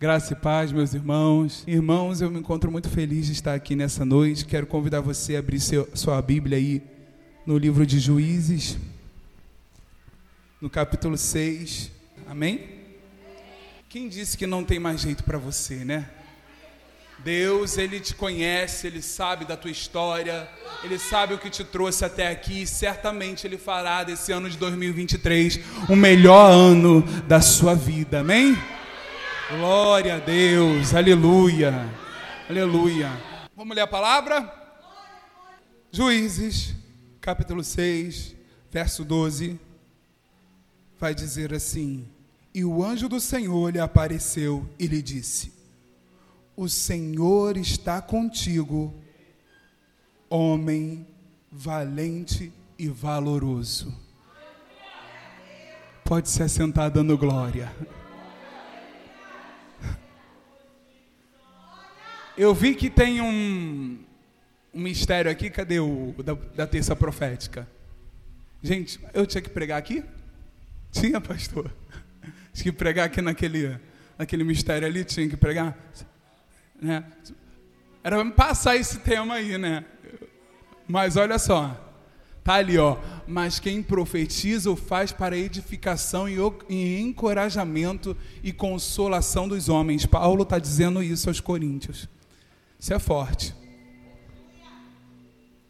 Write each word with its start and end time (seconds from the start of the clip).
Graça 0.00 0.32
e 0.32 0.36
paz, 0.36 0.70
meus 0.70 0.94
irmãos. 0.94 1.64
Irmãos, 1.66 2.20
eu 2.20 2.30
me 2.30 2.38
encontro 2.38 2.70
muito 2.70 2.88
feliz 2.88 3.26
de 3.26 3.32
estar 3.32 3.52
aqui 3.52 3.74
nessa 3.74 4.04
noite. 4.04 4.44
Quero 4.44 4.64
convidar 4.64 5.00
você 5.00 5.34
a 5.34 5.40
abrir 5.40 5.58
seu, 5.58 5.88
sua 5.92 6.22
Bíblia 6.22 6.56
aí 6.56 6.80
no 7.44 7.58
livro 7.58 7.84
de 7.84 7.98
Juízes, 7.98 8.78
no 10.60 10.70
capítulo 10.70 11.18
6. 11.18 11.90
Amém? 12.28 12.60
Quem 13.88 14.08
disse 14.08 14.38
que 14.38 14.46
não 14.46 14.62
tem 14.62 14.78
mais 14.78 15.00
jeito 15.00 15.24
para 15.24 15.36
você, 15.36 15.84
né? 15.84 16.08
Deus, 17.18 17.76
Ele 17.76 17.98
te 17.98 18.14
conhece, 18.14 18.86
Ele 18.86 19.02
sabe 19.02 19.46
da 19.46 19.56
tua 19.56 19.72
história, 19.72 20.48
Ele 20.84 20.96
sabe 20.96 21.34
o 21.34 21.38
que 21.38 21.50
te 21.50 21.64
trouxe 21.64 22.04
até 22.04 22.28
aqui, 22.28 22.62
e 22.62 22.66
certamente 22.68 23.48
Ele 23.48 23.58
fará 23.58 24.04
desse 24.04 24.30
ano 24.30 24.48
de 24.48 24.56
2023 24.58 25.58
o 25.88 25.96
melhor 25.96 26.52
ano 26.52 27.02
da 27.26 27.40
sua 27.40 27.74
vida, 27.74 28.20
amém? 28.20 28.56
Glória 29.50 30.16
a 30.16 30.18
Deus, 30.18 30.92
aleluia, 30.92 31.72
aleluia. 32.50 33.08
Vamos 33.56 33.74
ler 33.74 33.80
a 33.80 33.86
palavra? 33.86 34.52
Juízes, 35.90 36.74
capítulo 37.18 37.64
6, 37.64 38.36
verso 38.70 39.06
12, 39.06 39.58
vai 41.00 41.14
dizer 41.14 41.54
assim: 41.54 42.06
E 42.54 42.62
o 42.62 42.84
anjo 42.84 43.08
do 43.08 43.18
Senhor 43.18 43.72
lhe 43.72 43.80
apareceu 43.80 44.68
e 44.78 44.86
lhe 44.86 45.00
disse: 45.00 45.50
O 46.54 46.68
Senhor 46.68 47.56
está 47.56 48.02
contigo, 48.02 48.94
homem 50.28 51.06
valente 51.50 52.52
e 52.78 52.86
valoroso. 52.86 53.96
Pode 56.04 56.28
se 56.28 56.42
assentar 56.42 56.90
dando 56.90 57.16
glória. 57.16 57.72
Eu 62.38 62.54
vi 62.54 62.72
que 62.72 62.88
tem 62.88 63.20
um, 63.20 63.98
um 64.72 64.80
mistério 64.80 65.28
aqui, 65.28 65.50
cadê 65.50 65.80
o 65.80 66.14
da, 66.24 66.34
da 66.54 66.66
terça 66.68 66.94
profética? 66.94 67.68
Gente, 68.62 69.00
eu 69.12 69.26
tinha 69.26 69.42
que 69.42 69.50
pregar 69.50 69.76
aqui? 69.76 70.04
Tinha, 70.92 71.20
pastor? 71.20 71.68
Tinha 72.54 72.72
que 72.72 72.78
pregar 72.78 73.06
aqui 73.06 73.20
naquele, 73.20 73.76
naquele 74.16 74.44
mistério 74.44 74.86
ali, 74.86 75.04
tinha 75.04 75.28
que 75.28 75.36
pregar? 75.36 75.76
Né? 76.80 77.04
Era 78.02 78.24
passar 78.30 78.76
esse 78.76 78.98
tema 79.00 79.34
aí, 79.34 79.56
né? 79.58 79.84
Mas 80.88 81.16
olha 81.16 81.38
só, 81.38 81.76
tá 82.42 82.54
ali, 82.54 82.78
ó. 82.78 82.98
Mas 83.28 83.60
quem 83.60 83.80
profetiza 83.80 84.70
o 84.70 84.76
faz 84.76 85.12
para 85.12 85.36
edificação 85.36 86.28
e 86.28 87.00
encorajamento 87.00 88.16
e 88.42 88.52
consolação 88.52 89.46
dos 89.48 89.68
homens. 89.68 90.04
Paulo 90.06 90.42
está 90.42 90.58
dizendo 90.58 91.00
isso 91.02 91.28
aos 91.28 91.40
Coríntios. 91.40 92.08
Isso 92.78 92.94
é 92.94 92.98
forte. 93.00 93.52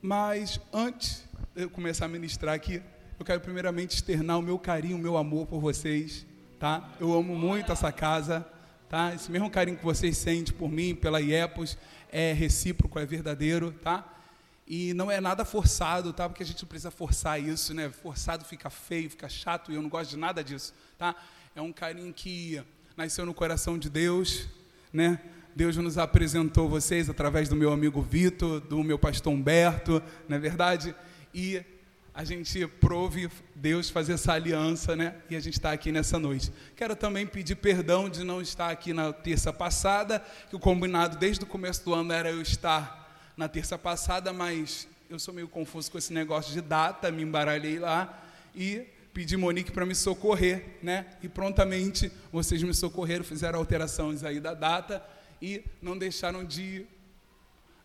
Mas 0.03 0.61
antes 0.71 1.25
de 1.57 1.63
eu 1.63 1.71
começar 1.71 2.05
a 2.05 2.09
ministrar 2.09 2.55
aqui, 2.55 2.83
eu 3.19 3.25
quero 3.25 3.41
primeiramente 3.41 3.95
externar 3.97 4.39
o 4.39 4.43
meu 4.43 4.59
carinho, 4.59 4.97
o 4.97 5.01
meu 5.01 5.17
amor 5.17 5.47
por 5.47 5.59
vocês, 5.59 6.27
tá? 6.61 6.93
Eu 7.01 7.13
amo 7.15 7.35
muito 7.35 7.73
essa 7.73 7.91
casa, 7.91 8.47
tá? 8.91 9.15
Esse 9.15 9.31
mesmo 9.31 9.51
carinho 9.51 9.79
que 9.79 9.85
vocês 9.85 10.19
sentem 10.19 10.55
por 10.55 10.71
mim, 10.71 10.95
pela 10.95 11.19
IEPOS, 11.21 11.79
é 12.13 12.35
recíproco, 12.35 12.99
é 12.99 13.07
verdadeiro, 13.07 13.73
tá? 13.73 14.07
E 14.67 14.93
não 14.93 15.11
é 15.11 15.19
nada 15.19 15.47
forçado, 15.47 16.13
tá? 16.13 16.29
Porque 16.29 16.43
a 16.43 16.47
gente 16.47 16.67
precisa 16.67 16.91
forçar 16.91 17.43
isso, 17.43 17.73
né? 17.73 17.89
Forçado 17.89 18.45
fica 18.45 18.69
feio, 18.69 19.09
fica 19.09 19.31
chato, 19.31 19.73
e 19.73 19.77
eu 19.77 19.81
não 19.81 19.89
gosto 19.89 20.11
de 20.11 20.19
nada 20.19 20.45
disso, 20.45 20.75
tá? 20.99 21.17
É 21.57 21.63
um 21.63 21.73
carinho 21.73 22.13
que 22.13 22.63
nasceu 22.95 23.25
no 23.25 23.33
coração 23.33 23.79
de 23.79 23.89
Deus, 23.89 24.47
né? 24.93 25.19
Deus 25.55 25.77
nos 25.77 25.99
apresentou 25.99 26.69
vocês 26.69 27.11
através 27.11 27.49
do 27.49 27.57
meu 27.57 27.73
amigo 27.73 28.01
Vitor, 28.01 28.61
do 28.61 28.83
meu 28.85 28.99
pastor 28.99 29.33
Humberto, 29.33 30.03
não 30.29 30.37
é 30.37 30.41
verdade? 30.41 30.95
E 31.35 31.63
a 32.15 32.25
gente 32.25 32.67
prove 32.67 33.31
Deus 33.55 33.91
fazer 33.91 34.15
essa 34.15 34.33
aliança, 34.33 34.97
né? 34.97 35.15
E 35.31 35.37
a 35.37 35.41
gente 35.41 35.55
está 35.55 35.73
aqui 35.73 35.93
nessa 35.93 36.19
noite. 36.19 36.53
Quero 36.77 36.97
também 36.97 37.27
pedir 37.27 37.55
perdão 37.55 38.09
de 38.09 38.25
não 38.25 38.43
estar 38.43 38.71
aqui 38.71 38.93
na 38.93 39.13
terça 39.13 39.53
passada, 39.53 40.25
que 40.51 40.57
o 40.57 40.59
combinado 40.59 41.17
desde 41.17 41.45
o 41.45 41.47
começo 41.47 41.85
do 41.85 41.95
ano 41.95 42.13
era 42.13 42.31
eu 42.31 42.43
estar 42.43 43.33
na 43.37 43.49
terça 43.49 43.79
passada, 43.79 44.33
mas 44.33 44.89
eu 45.09 45.19
sou 45.19 45.33
meio 45.33 45.49
confuso 45.49 45.91
com 45.91 45.99
esse 45.99 46.13
negócio 46.13 46.53
de 46.53 46.61
data, 46.61 47.11
me 47.11 47.23
embaralhei 47.23 47.79
lá 47.79 48.21
e 48.55 48.85
pedi 49.15 49.37
Monique 49.37 49.71
para 49.71 49.87
me 49.87 49.95
socorrer, 49.95 50.79
né? 50.83 51.07
E 51.23 51.29
prontamente 51.29 52.11
vocês 52.33 52.63
me 52.63 52.75
socorreram, 52.75 53.25
fizeram 53.25 53.59
alterações 53.59 54.25
aí 54.25 54.41
da 54.41 54.55
data 54.55 55.03
e 55.41 55.63
não 55.81 55.97
deixaram 55.97 56.45
de 56.45 56.87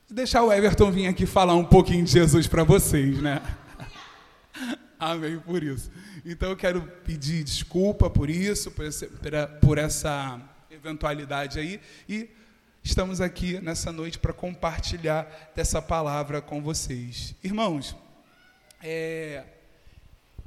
deixar 0.10 0.44
o 0.44 0.52
Everton 0.52 0.92
vir 0.92 1.08
aqui 1.08 1.26
falar 1.26 1.56
um 1.56 1.66
pouquinho 1.66 2.04
de 2.04 2.12
Jesus 2.12 2.48
para 2.48 2.64
vocês, 2.64 3.22
né? 3.22 3.42
Amém 5.00 5.40
por 5.40 5.64
isso. 5.64 5.92
Então 6.26 6.50
eu 6.50 6.56
quero 6.56 6.82
pedir 7.04 7.44
desculpa 7.44 8.10
por 8.10 8.30
isso, 8.30 8.72
por 8.72 8.86
essa, 8.86 9.08
por 9.62 9.78
essa 9.78 10.40
eventualidade 10.70 11.60
aí 11.60 11.82
e 12.08 12.30
estamos 12.84 13.22
aqui 13.22 13.60
nessa 13.60 13.92
noite 13.92 14.20
para 14.20 14.34
compartilhar 14.34 15.52
dessa 15.56 15.82
palavra 15.82 16.42
com 16.42 16.62
vocês. 16.62 17.36
Irmãos, 17.44 17.96
é, 18.82 19.44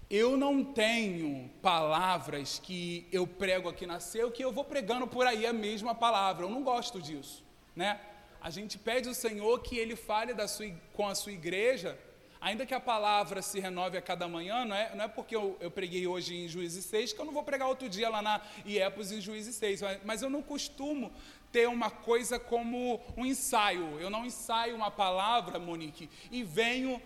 eu 0.08 0.36
não 0.36 0.62
tenho 0.62 1.50
palavras 1.60 2.60
que 2.62 3.06
eu 3.10 3.26
prego 3.26 3.68
aqui 3.68 3.86
na 3.86 3.98
CEU 3.98 4.30
que 4.30 4.44
eu 4.44 4.52
vou 4.52 4.64
pregando 4.64 5.06
por 5.06 5.26
aí 5.26 5.44
a 5.44 5.52
mesma 5.52 5.94
palavra. 5.94 6.44
Eu 6.44 6.50
não 6.50 6.62
gosto 6.62 7.02
disso, 7.02 7.44
né? 7.74 8.00
A 8.40 8.50
gente 8.50 8.78
pede 8.78 9.08
ao 9.08 9.14
Senhor 9.14 9.60
que 9.60 9.76
Ele 9.76 9.96
fale 9.96 10.32
sua, 10.46 10.70
com 10.92 11.08
a 11.08 11.14
sua 11.16 11.32
igreja, 11.32 11.98
ainda 12.40 12.64
que 12.64 12.74
a 12.74 12.78
palavra 12.78 13.42
se 13.42 13.58
renove 13.58 13.98
a 13.98 14.02
cada 14.02 14.28
manhã, 14.28 14.64
não 14.64 14.76
é, 14.76 14.94
não 14.94 15.04
é 15.04 15.08
porque 15.08 15.34
eu, 15.34 15.56
eu 15.60 15.72
preguei 15.72 16.06
hoje 16.06 16.36
em 16.36 16.46
Juízes 16.46 16.84
6 16.84 17.12
que 17.12 17.20
eu 17.20 17.24
não 17.24 17.32
vou 17.32 17.42
pregar 17.42 17.66
outro 17.66 17.88
dia 17.88 18.08
lá 18.08 18.22
na 18.22 18.40
IEPOS 18.64 19.10
em 19.10 19.20
Juízes 19.20 19.56
6, 19.56 19.80
mas 20.04 20.22
eu 20.22 20.30
não 20.30 20.42
costumo 20.42 21.12
ter 21.50 21.68
uma 21.68 21.90
coisa 21.90 22.38
como 22.38 23.00
um 23.16 23.26
ensaio. 23.26 23.98
Eu 23.98 24.10
não 24.10 24.24
ensaio 24.24 24.76
uma 24.76 24.90
palavra, 24.90 25.58
Monique, 25.58 26.08
e 26.30 26.44
venho 26.44 27.02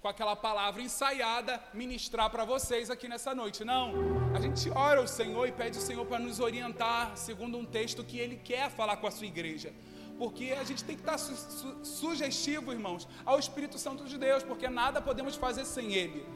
com 0.00 0.08
aquela 0.08 0.34
palavra 0.34 0.80
ensaiada, 0.80 1.62
ministrar 1.74 2.30
para 2.30 2.44
vocês 2.44 2.88
aqui 2.88 3.06
nessa 3.06 3.34
noite. 3.34 3.64
Não, 3.64 3.92
a 4.34 4.40
gente 4.40 4.70
ora 4.70 5.00
ao 5.00 5.06
Senhor 5.06 5.46
e 5.46 5.52
pede 5.52 5.76
ao 5.76 5.84
Senhor 5.84 6.06
para 6.06 6.18
nos 6.18 6.40
orientar 6.40 7.16
segundo 7.16 7.58
um 7.58 7.66
texto 7.66 8.02
que 8.02 8.18
Ele 8.18 8.36
quer 8.36 8.70
falar 8.70 8.96
com 8.96 9.06
a 9.06 9.10
sua 9.10 9.26
igreja. 9.26 9.72
Porque 10.18 10.54
a 10.58 10.64
gente 10.64 10.84
tem 10.84 10.96
que 10.96 11.02
estar 11.02 11.18
su 11.18 11.34
su 11.34 11.84
sugestivo, 11.84 12.72
irmãos, 12.72 13.06
ao 13.24 13.38
Espírito 13.38 13.78
Santo 13.78 14.04
de 14.04 14.16
Deus, 14.16 14.42
porque 14.42 14.68
nada 14.68 15.02
podemos 15.02 15.36
fazer 15.36 15.66
sem 15.66 15.92
Ele. 15.92 16.26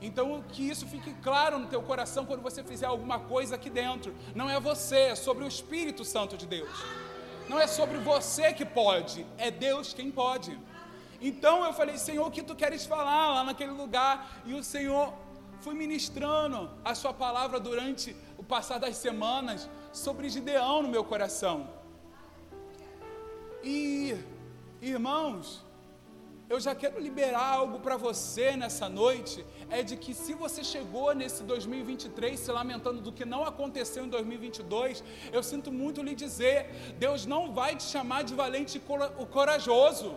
Então, 0.00 0.42
que 0.48 0.66
isso 0.66 0.86
fique 0.86 1.12
claro 1.22 1.58
no 1.58 1.66
teu 1.66 1.82
coração 1.82 2.24
quando 2.24 2.40
você 2.40 2.64
fizer 2.64 2.86
alguma 2.86 3.18
coisa 3.18 3.56
aqui 3.56 3.68
dentro. 3.68 4.14
Não 4.34 4.48
é 4.48 4.58
você, 4.58 5.00
é 5.12 5.14
sobre 5.14 5.44
o 5.44 5.46
Espírito 5.46 6.06
Santo 6.06 6.38
de 6.38 6.46
Deus. 6.46 6.70
Não 7.50 7.60
é 7.60 7.66
sobre 7.66 7.98
você 7.98 8.52
que 8.54 8.64
pode, 8.64 9.26
é 9.36 9.50
Deus 9.50 9.92
quem 9.92 10.10
pode. 10.10 10.58
Então 11.20 11.64
eu 11.64 11.72
falei, 11.72 11.98
Senhor, 11.98 12.26
o 12.26 12.30
que 12.30 12.42
tu 12.42 12.54
queres 12.54 12.86
falar 12.86 13.34
lá 13.34 13.44
naquele 13.44 13.72
lugar? 13.72 14.42
E 14.46 14.54
o 14.54 14.64
Senhor 14.64 15.12
foi 15.60 15.74
ministrando 15.74 16.70
a 16.84 16.94
sua 16.94 17.12
palavra 17.12 17.60
durante 17.60 18.16
o 18.38 18.42
passar 18.42 18.78
das 18.78 18.96
semanas 18.96 19.68
sobre 19.92 20.28
Gideão 20.30 20.82
no 20.82 20.88
meu 20.88 21.04
coração. 21.04 21.68
E, 23.62 24.16
irmãos, 24.80 25.62
eu 26.48 26.58
já 26.58 26.74
quero 26.74 26.98
liberar 26.98 27.56
algo 27.56 27.78
para 27.80 27.96
você 27.96 28.56
nessa 28.56 28.88
noite, 28.88 29.44
é 29.68 29.82
de 29.82 29.96
que 29.96 30.14
se 30.14 30.32
você 30.32 30.64
chegou 30.64 31.14
nesse 31.14 31.42
2023 31.44 32.40
se 32.40 32.50
lamentando 32.50 33.02
do 33.02 33.12
que 33.12 33.26
não 33.26 33.44
aconteceu 33.44 34.04
em 34.04 34.08
2022, 34.08 35.04
eu 35.30 35.42
sinto 35.42 35.70
muito 35.70 36.02
lhe 36.02 36.14
dizer, 36.14 36.94
Deus 36.98 37.26
não 37.26 37.52
vai 37.52 37.76
te 37.76 37.84
chamar 37.84 38.24
de 38.24 38.34
valente 38.34 38.78
e 38.78 39.26
corajoso 39.26 40.16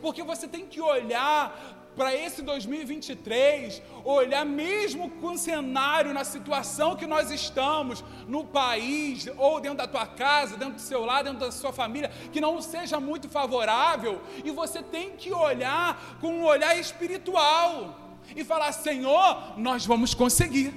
porque 0.00 0.22
você 0.22 0.46
tem 0.46 0.66
que 0.66 0.80
olhar 0.80 1.76
para 1.96 2.14
esse 2.14 2.42
2023, 2.42 3.82
olhar 4.04 4.44
mesmo 4.44 5.08
com 5.08 5.32
o 5.32 5.38
cenário, 5.38 6.12
na 6.12 6.24
situação 6.24 6.94
que 6.94 7.06
nós 7.06 7.30
estamos, 7.30 8.04
no 8.28 8.44
país, 8.44 9.26
ou 9.38 9.58
dentro 9.58 9.78
da 9.78 9.86
tua 9.86 10.06
casa, 10.06 10.58
dentro 10.58 10.74
do 10.74 10.80
seu 10.80 11.06
lar, 11.06 11.24
dentro 11.24 11.40
da 11.40 11.50
sua 11.50 11.72
família, 11.72 12.12
que 12.30 12.40
não 12.40 12.60
seja 12.60 13.00
muito 13.00 13.30
favorável, 13.30 14.20
e 14.44 14.50
você 14.50 14.82
tem 14.82 15.12
que 15.12 15.32
olhar 15.32 16.18
com 16.20 16.28
um 16.28 16.44
olhar 16.44 16.78
espiritual 16.78 17.98
e 18.36 18.44
falar: 18.44 18.72
Senhor, 18.72 19.58
nós 19.58 19.86
vamos 19.86 20.12
conseguir. 20.12 20.74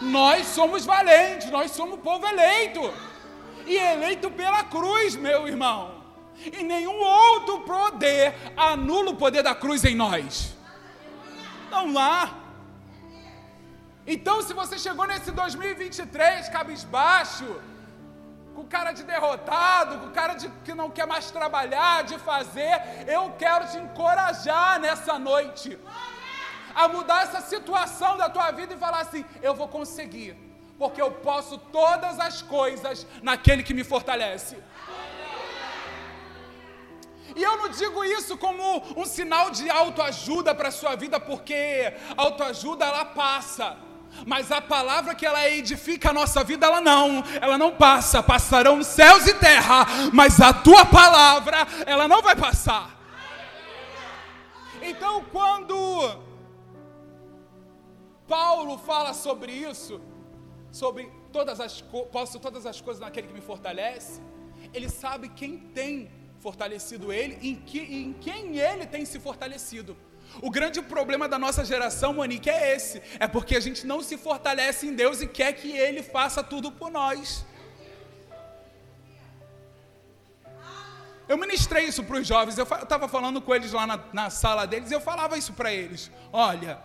Nós 0.00 0.46
somos 0.46 0.84
valentes, 0.84 1.50
nós 1.50 1.70
somos 1.70 2.00
povo 2.00 2.26
eleito, 2.26 2.80
e 3.66 3.76
eleito 3.76 4.30
pela 4.30 4.64
cruz, 4.64 5.14
meu 5.14 5.46
irmão 5.46 5.93
e 6.36 6.62
nenhum 6.62 7.00
outro 7.00 7.60
poder 7.60 8.34
anula 8.56 9.10
o 9.10 9.16
poder 9.16 9.42
da 9.42 9.54
cruz 9.54 9.84
em 9.84 9.94
nós. 9.94 10.54
Não 11.70 11.98
há. 11.98 12.30
Então, 14.06 14.42
se 14.42 14.52
você 14.52 14.78
chegou 14.78 15.06
nesse 15.06 15.30
2023 15.30 16.48
cabisbaixo, 16.50 17.60
com 18.54 18.64
cara 18.64 18.92
de 18.92 19.02
derrotado, 19.02 19.98
com 19.98 20.10
cara 20.10 20.34
de 20.34 20.48
que 20.64 20.74
não 20.74 20.90
quer 20.90 21.06
mais 21.06 21.30
trabalhar, 21.30 22.04
de 22.04 22.18
fazer, 22.18 22.80
eu 23.06 23.32
quero 23.38 23.66
te 23.66 23.78
encorajar 23.78 24.78
nessa 24.78 25.18
noite 25.18 25.78
a 26.74 26.88
mudar 26.88 27.22
essa 27.22 27.40
situação 27.40 28.16
da 28.16 28.28
tua 28.28 28.50
vida 28.50 28.74
e 28.74 28.76
falar 28.76 29.00
assim: 29.00 29.24
eu 29.42 29.54
vou 29.54 29.68
conseguir, 29.68 30.36
porque 30.78 31.00
eu 31.00 31.10
posso 31.10 31.58
todas 31.58 32.20
as 32.20 32.42
coisas 32.42 33.06
naquele 33.22 33.62
que 33.62 33.74
me 33.74 33.84
fortalece. 33.84 34.56
Não 37.64 37.70
digo 37.70 38.04
isso 38.04 38.36
como 38.36 38.82
um 38.94 39.06
sinal 39.06 39.50
de 39.50 39.70
autoajuda 39.70 40.54
para 40.54 40.68
a 40.68 40.70
sua 40.70 40.94
vida, 40.96 41.18
porque 41.18 41.94
autoajuda 42.14 42.84
ela 42.84 43.06
passa. 43.06 43.78
Mas 44.26 44.52
a 44.52 44.60
palavra 44.60 45.14
que 45.14 45.24
ela 45.24 45.48
edifica 45.48 46.10
a 46.10 46.12
nossa 46.12 46.44
vida, 46.44 46.66
ela 46.66 46.82
não, 46.82 47.24
ela 47.40 47.56
não 47.56 47.74
passa. 47.74 48.22
Passarão 48.22 48.82
céus 48.82 49.26
e 49.26 49.32
terra, 49.32 49.86
mas 50.12 50.42
a 50.42 50.52
tua 50.52 50.84
palavra, 50.84 51.66
ela 51.86 52.06
não 52.06 52.20
vai 52.20 52.36
passar. 52.36 53.00
Então, 54.82 55.24
quando 55.32 56.20
Paulo 58.28 58.76
fala 58.76 59.14
sobre 59.14 59.52
isso, 59.52 60.02
sobre 60.70 61.10
todas 61.32 61.60
as 61.60 61.80
posso 62.12 62.38
todas 62.38 62.66
as 62.66 62.82
coisas 62.82 63.00
naquele 63.00 63.28
que 63.28 63.32
me 63.32 63.40
fortalece, 63.40 64.20
ele 64.74 64.90
sabe 64.90 65.30
quem 65.30 65.56
tem 65.56 66.23
fortalecido 66.44 67.10
ele, 67.10 67.38
em, 67.40 67.54
que, 67.54 67.80
em 67.80 68.12
quem 68.12 68.58
ele 68.58 68.84
tem 68.94 69.04
se 69.06 69.18
fortalecido. 69.18 69.96
O 70.42 70.50
grande 70.50 70.82
problema 70.82 71.26
da 71.26 71.38
nossa 71.38 71.64
geração, 71.64 72.12
Monique, 72.12 72.50
é 72.50 72.74
esse: 72.74 73.00
é 73.18 73.26
porque 73.26 73.56
a 73.56 73.60
gente 73.66 73.86
não 73.86 74.02
se 74.02 74.16
fortalece 74.18 74.86
em 74.86 74.94
Deus 74.94 75.22
e 75.22 75.26
quer 75.26 75.52
que 75.54 75.70
Ele 75.84 76.02
faça 76.02 76.42
tudo 76.42 76.70
por 76.70 76.90
nós. 76.90 77.46
Eu 81.26 81.38
ministrei 81.38 81.84
isso 81.86 82.04
para 82.04 82.18
os 82.18 82.26
jovens, 82.26 82.58
eu 82.58 82.64
estava 82.64 83.08
falando 83.08 83.40
com 83.40 83.54
eles 83.54 83.72
lá 83.72 83.86
na, 83.86 83.98
na 84.12 84.28
sala 84.28 84.66
deles 84.66 84.90
eu 84.90 85.00
falava 85.00 85.38
isso 85.38 85.54
para 85.54 85.72
eles: 85.72 86.10
olha, 86.30 86.78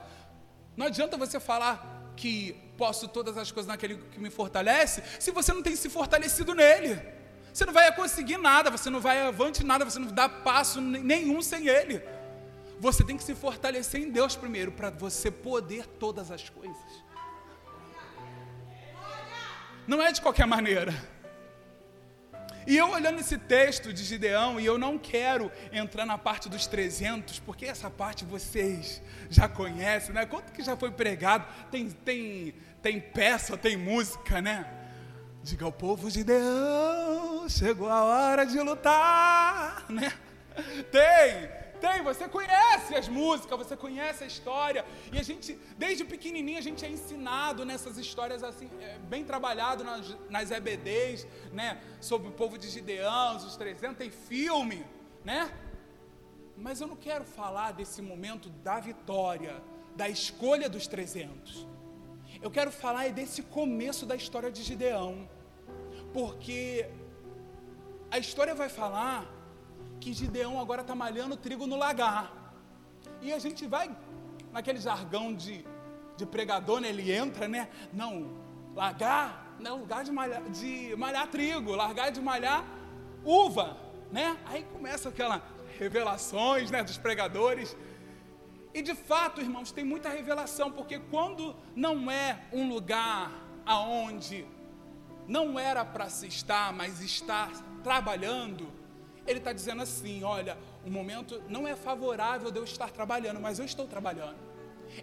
não 0.77 0.85
adianta 0.85 1.17
você 1.17 1.38
falar 1.38 2.13
que 2.15 2.53
posso 2.77 3.09
todas 3.09 3.38
as 3.38 3.51
coisas 3.51 3.67
naquele 3.67 3.97
que 3.97 4.19
me 4.19 4.29
fortalece, 4.29 5.03
se 5.19 5.31
você 5.31 5.51
não 5.51 5.62
tem 5.62 5.75
se 5.75 5.89
fortalecido 5.89 6.53
nele. 6.55 7.19
Você 7.59 7.65
não 7.65 7.73
vai 7.73 7.94
conseguir 7.94 8.38
nada, 8.38 8.71
você 8.71 8.89
não 8.89 9.01
vai 9.01 9.19
avante 9.19 9.65
nada, 9.65 9.83
você 9.83 10.00
não 10.00 10.07
dá 10.07 10.29
passo 10.29 10.79
nenhum 10.79 11.41
sem 11.41 11.67
ele. 11.67 12.01
Você 12.79 13.03
tem 13.03 13.17
que 13.17 13.23
se 13.23 13.35
fortalecer 13.35 14.00
em 14.00 14.09
Deus 14.09 14.33
primeiro, 14.33 14.71
para 14.71 14.89
você 14.89 15.29
poder 15.29 15.85
todas 15.85 16.31
as 16.31 16.50
coisas. 16.50 16.77
Não 19.85 20.01
é 20.01 20.09
de 20.09 20.21
qualquer 20.21 20.47
maneira. 20.47 20.94
E 22.65 22.77
eu 22.77 22.91
olhando 22.91 23.19
esse 23.19 23.38
texto 23.38 23.91
de 23.91 24.05
Gideão, 24.05 24.57
e 24.57 24.65
eu 24.65 24.77
não 24.77 24.97
quero 24.97 25.51
entrar 25.69 26.05
na 26.05 26.17
parte 26.17 26.47
dos 26.47 26.65
300, 26.65 27.39
porque 27.39 27.65
essa 27.65 27.89
parte 27.89 28.23
vocês 28.23 29.01
já 29.29 29.50
conhecem, 29.50 30.15
né? 30.15 30.25
Quanto 30.25 30.53
que 30.53 30.63
já 30.63 30.77
foi 30.77 30.91
pregado? 30.91 31.45
Tem, 31.69 31.89
tem, 31.89 32.55
tem 32.81 33.01
peça, 33.01 33.57
tem 33.57 33.75
música, 33.75 34.41
né? 34.41 34.65
Diga 35.41 35.65
ao 35.65 35.71
povo 35.71 36.09
Gideão, 36.09 37.08
chegou 37.50 37.90
a 37.90 38.04
hora 38.04 38.46
de 38.46 38.60
lutar, 38.60 39.86
né? 39.90 40.13
Tem, 40.92 41.50
tem, 41.80 42.04
você 42.04 42.28
conhece 42.28 42.96
as 42.96 43.07
músicas, 43.07 43.57
você 43.57 43.75
conhece 43.75 44.24
a 44.24 44.28
história. 44.28 44.86
E 45.12 45.18
a 45.18 45.24
gente, 45.24 45.57
desde 45.78 46.04
pequenininho, 46.06 46.57
a 46.57 46.62
gente 46.62 46.86
é 46.86 46.90
ensinado 46.90 47.66
nessas 47.66 47.98
histórias 47.98 48.44
assim, 48.44 48.69
é, 48.80 48.98
bem 49.00 49.24
trabalhado 49.24 49.84
nas, 49.84 50.16
nas 50.30 50.51
EBDs, 50.51 51.25
né? 51.51 51.81
Sobre 52.00 52.28
o 52.28 52.31
povo 52.31 52.57
de 52.57 52.69
Gideão, 52.69 53.38
os 53.38 53.56
300, 53.56 53.98
tem 53.98 54.12
filme, 54.12 54.86
né? 55.24 55.51
Mas 56.56 56.81
eu 56.81 56.88
não 56.88 56.96
quero 56.96 57.24
falar 57.24 57.72
desse 57.72 58.01
momento 58.01 58.50
da 58.50 58.80
vitória, 58.80 59.62
da 59.96 60.07
escolha 60.07 60.69
dos 60.69 60.88
300. 60.88 61.68
Eu 62.42 62.51
quero 62.51 62.72
falar 62.72 63.10
desse 63.12 63.42
começo 63.42 64.06
da 64.06 64.16
história 64.16 64.51
de 64.51 64.62
Gideão. 64.62 65.28
Porque 66.13 66.90
a 68.11 68.17
história 68.17 68.56
vai 68.56 68.69
falar 68.69 69.25
que 70.00 70.13
Gideão 70.13 70.59
agora 70.59 70.81
está 70.81 70.95
malhando 70.95 71.35
trigo 71.35 71.67
no 71.67 71.75
lagar. 71.75 72.53
E 73.21 73.33
a 73.33 73.39
gente 73.39 73.67
vai 73.67 73.95
naquele 74.51 74.79
jargão 74.79 75.33
de, 75.33 75.65
de 76.17 76.25
pregador, 76.25 76.79
né? 76.79 76.89
Ele 76.89 77.11
entra, 77.11 77.47
né? 77.47 77.69
Não, 77.94 78.31
lagar 78.75 79.50
não 79.59 79.71
é 79.71 79.79
lugar 79.79 80.03
de 80.03 80.11
malhar, 80.11 80.41
de 80.50 80.95
malhar 80.95 81.27
trigo, 81.27 81.75
largar 81.75 82.11
de 82.11 82.21
malhar 82.21 82.65
uva, 83.23 83.77
né? 84.12 84.38
Aí 84.45 84.63
começa 84.63 85.09
aquela 85.09 85.44
revelações, 85.77 86.71
né, 86.71 86.83
dos 86.83 86.97
pregadores. 86.97 87.75
E 88.73 88.81
de 88.81 88.95
fato, 88.95 89.41
irmãos, 89.41 89.71
tem 89.71 89.83
muita 89.83 90.09
revelação, 90.09 90.71
porque 90.71 91.00
quando 91.00 91.55
não 91.75 92.09
é 92.09 92.39
um 92.51 92.69
lugar 92.69 93.31
aonde 93.65 94.45
não 95.29 95.59
era 95.59 95.85
para 95.85 96.09
se 96.09 96.25
estar, 96.25 96.73
mas 96.73 97.01
está 97.01 97.49
trabalhando, 97.83 98.67
ele 99.27 99.37
está 99.37 99.53
dizendo 99.53 99.83
assim: 99.83 100.23
olha, 100.23 100.57
o 100.83 100.89
momento 100.89 101.41
não 101.47 101.67
é 101.67 101.75
favorável 101.75 102.49
de 102.49 102.57
eu 102.57 102.63
estar 102.63 102.89
trabalhando, 102.89 103.39
mas 103.39 103.59
eu 103.59 103.65
estou 103.65 103.87
trabalhando. 103.87 104.37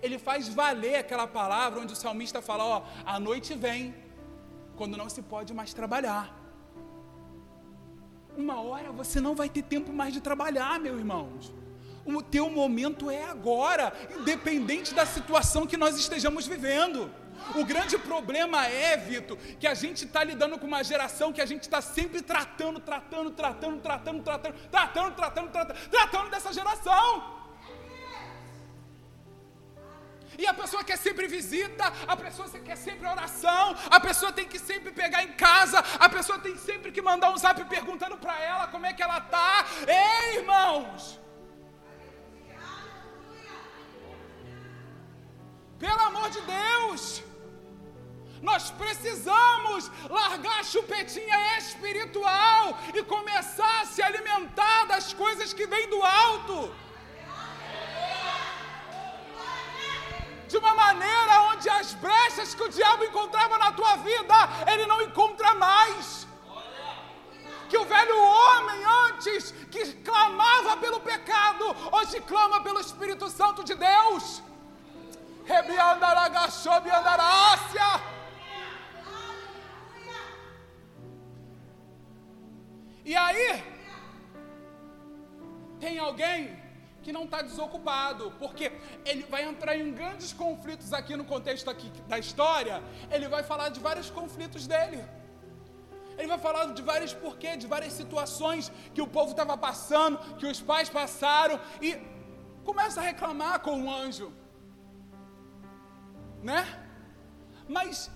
Ele 0.02 0.19
faz 0.19 0.49
valer 0.49 0.96
aquela 0.96 1.28
palavra 1.28 1.81
onde 1.81 1.93
o 1.93 1.96
salmista 1.96 2.43
fala: 2.43 2.64
ó, 2.64 2.82
a 3.05 3.20
noite 3.20 3.55
vem, 3.55 3.94
quando 4.75 4.96
não 4.96 5.08
se 5.08 5.23
pode 5.23 5.55
mais 5.55 5.73
trabalhar. 5.73 6.37
Uma 8.37 8.61
hora 8.61 8.90
você 8.90 9.20
não 9.20 9.34
vai 9.34 9.49
ter 9.49 9.62
tempo 9.62 9.93
mais 9.93 10.12
de 10.12 10.20
trabalhar, 10.20 10.78
meu 10.81 10.99
irmãos. 10.99 11.55
O 12.05 12.20
teu 12.20 12.50
momento 12.50 13.11
é 13.11 13.25
agora, 13.25 13.93
independente 14.20 14.93
da 14.93 15.06
situação 15.06 15.67
que 15.67 15.76
nós 15.76 15.96
estejamos 15.96 16.46
vivendo. 16.46 17.11
O 17.55 17.65
grande 17.65 17.99
problema 17.99 18.67
é, 18.67 18.97
Vitor, 18.97 19.37
que 19.61 19.67
a 19.67 19.75
gente 19.75 20.05
está 20.05 20.23
lidando 20.23 20.59
com 20.59 20.67
uma 20.67 20.83
geração 20.83 21.33
que 21.33 21.41
a 21.41 21.47
gente 21.47 21.62
está 21.62 21.81
sempre 21.81 22.23
tratando, 22.23 22.81
tratando, 22.81 23.31
tratando, 23.31 23.81
tratando, 23.81 24.23
tratando, 24.23 24.55
tratando, 24.71 25.15
tratando, 25.15 25.50
tratando, 25.50 25.91
tratando 25.91 26.31
dessa 26.31 26.53
geração. 26.53 27.37
E 30.38 30.47
a 30.47 30.53
pessoa 30.53 30.85
quer 30.85 30.99
sempre 30.99 31.27
visita, 31.27 31.93
a 32.06 32.17
pessoa 32.17 32.49
quer 32.49 32.77
sempre 32.77 33.06
oração, 33.09 33.75
a 33.91 33.99
pessoa 33.99 34.33
tem 34.33 34.47
que 34.47 34.59
sempre 34.59 34.93
pegar 34.93 35.23
em 35.25 35.33
casa, 35.33 35.79
a 35.99 36.09
pessoa 36.09 36.38
tem 36.38 36.56
sempre 36.56 36.93
que 36.93 37.00
mandar 37.00 37.31
um 37.31 37.38
zap 37.38 37.64
perguntando 37.64 38.19
para 38.19 38.38
ela 38.40 38.66
como 38.66 38.85
é 38.85 38.93
que 38.93 39.02
ela 39.02 39.21
tá. 39.21 39.64
Ei, 39.87 40.38
irmãos! 40.38 41.25
Pelo 45.78 46.00
amor 46.00 46.30
de 46.30 46.40
Deus! 46.40 47.23
Nós 48.42 48.71
precisamos 48.71 49.90
largar 50.09 50.61
a 50.61 50.64
chupetinha 50.64 51.59
espiritual 51.59 52.78
e 52.95 53.02
começar 53.02 53.80
a 53.80 53.87
se 53.87 54.02
alimentar 54.02 54.85
das 54.87 55.12
coisas 55.12 55.52
que 55.52 55.66
vêm 55.66 55.88
do 55.88 56.02
alto. 56.02 56.75
De 60.49 60.56
uma 60.59 60.75
maneira 60.75 61.42
onde 61.50 61.68
as 61.68 61.92
brechas 61.95 62.54
que 62.54 62.62
o 62.62 62.68
diabo 62.68 63.04
encontrava 63.04 63.59
na 63.59 63.73
tua 63.73 63.97
vida, 63.97 64.35
ele 64.73 64.87
não 64.87 65.00
encontra 65.02 65.54
mais. 65.54 66.26
Que 67.68 67.76
o 67.76 67.85
velho 67.85 68.16
homem 68.16 68.80
antes 69.06 69.50
que 69.73 69.92
clamava 70.09 70.76
pelo 70.76 71.00
pecado, 71.00 71.64
hoje 71.90 72.21
clama 72.21 72.61
pelo 72.61 72.80
Espírito 72.80 73.28
Santo 73.28 73.64
de 73.64 73.75
Deus. 73.75 74.40
E 83.05 83.15
aí, 83.15 83.62
tem 85.79 85.99
alguém 85.99 86.38
que 87.03 87.12
não 87.12 87.23
está 87.23 87.41
desocupado, 87.41 88.33
porque 88.41 88.73
ele 89.05 89.23
vai 89.33 89.43
entrar 89.45 89.76
em 89.76 89.93
grandes 89.93 90.33
conflitos 90.33 90.93
aqui 90.93 91.15
no 91.21 91.25
contexto 91.25 91.71
aqui 91.71 91.88
da 92.09 92.19
história. 92.19 92.83
Ele 93.09 93.29
vai 93.29 93.45
falar 93.45 93.69
de 93.69 93.79
vários 93.79 94.11
conflitos 94.11 94.67
dele. 94.67 95.05
Ele 96.19 96.26
vai 96.26 96.38
falar 96.38 96.65
de 96.79 96.83
vários 96.83 97.12
porquês, 97.15 97.59
de 97.59 97.69
várias 97.69 97.93
situações 97.93 98.73
que 98.93 99.00
o 99.00 99.07
povo 99.07 99.31
estava 99.31 99.57
passando, 99.57 100.19
que 100.38 100.47
os 100.47 100.61
pais 100.61 100.88
passaram, 100.88 101.61
e 101.81 101.95
começa 102.65 103.00
a 103.00 103.05
reclamar 103.05 103.61
com 103.61 103.85
o 103.85 103.91
anjo, 104.03 104.33
né? 106.49 106.62
Mas 107.76 108.11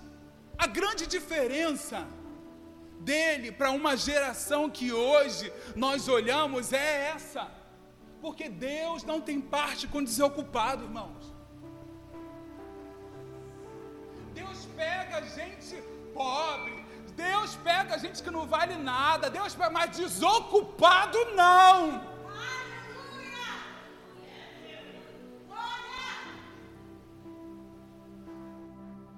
a 0.56 0.66
grande 0.66 1.06
diferença 1.06 2.06
dele 3.00 3.50
para 3.50 3.70
uma 3.70 3.96
geração 3.96 4.62
que 4.70 4.92
hoje 4.92 5.52
nós 5.74 6.08
olhamos 6.08 6.72
é 6.72 7.08
essa. 7.14 7.50
Porque 8.22 8.48
Deus 8.48 9.02
não 9.10 9.20
tem 9.28 9.40
parte 9.40 9.86
com 9.88 10.04
desocupado, 10.04 10.84
irmãos. 10.84 11.40
pega 14.80 15.26
gente 15.26 15.82
pobre, 16.14 16.84
Deus 17.14 17.54
pega 17.56 17.98
gente 17.98 18.22
que 18.22 18.30
não 18.30 18.46
vale 18.46 18.76
nada, 18.76 19.28
Deus 19.28 19.54
pega, 19.54 19.70
mas 19.70 19.96
desocupado 19.96 21.18
não. 21.34 22.09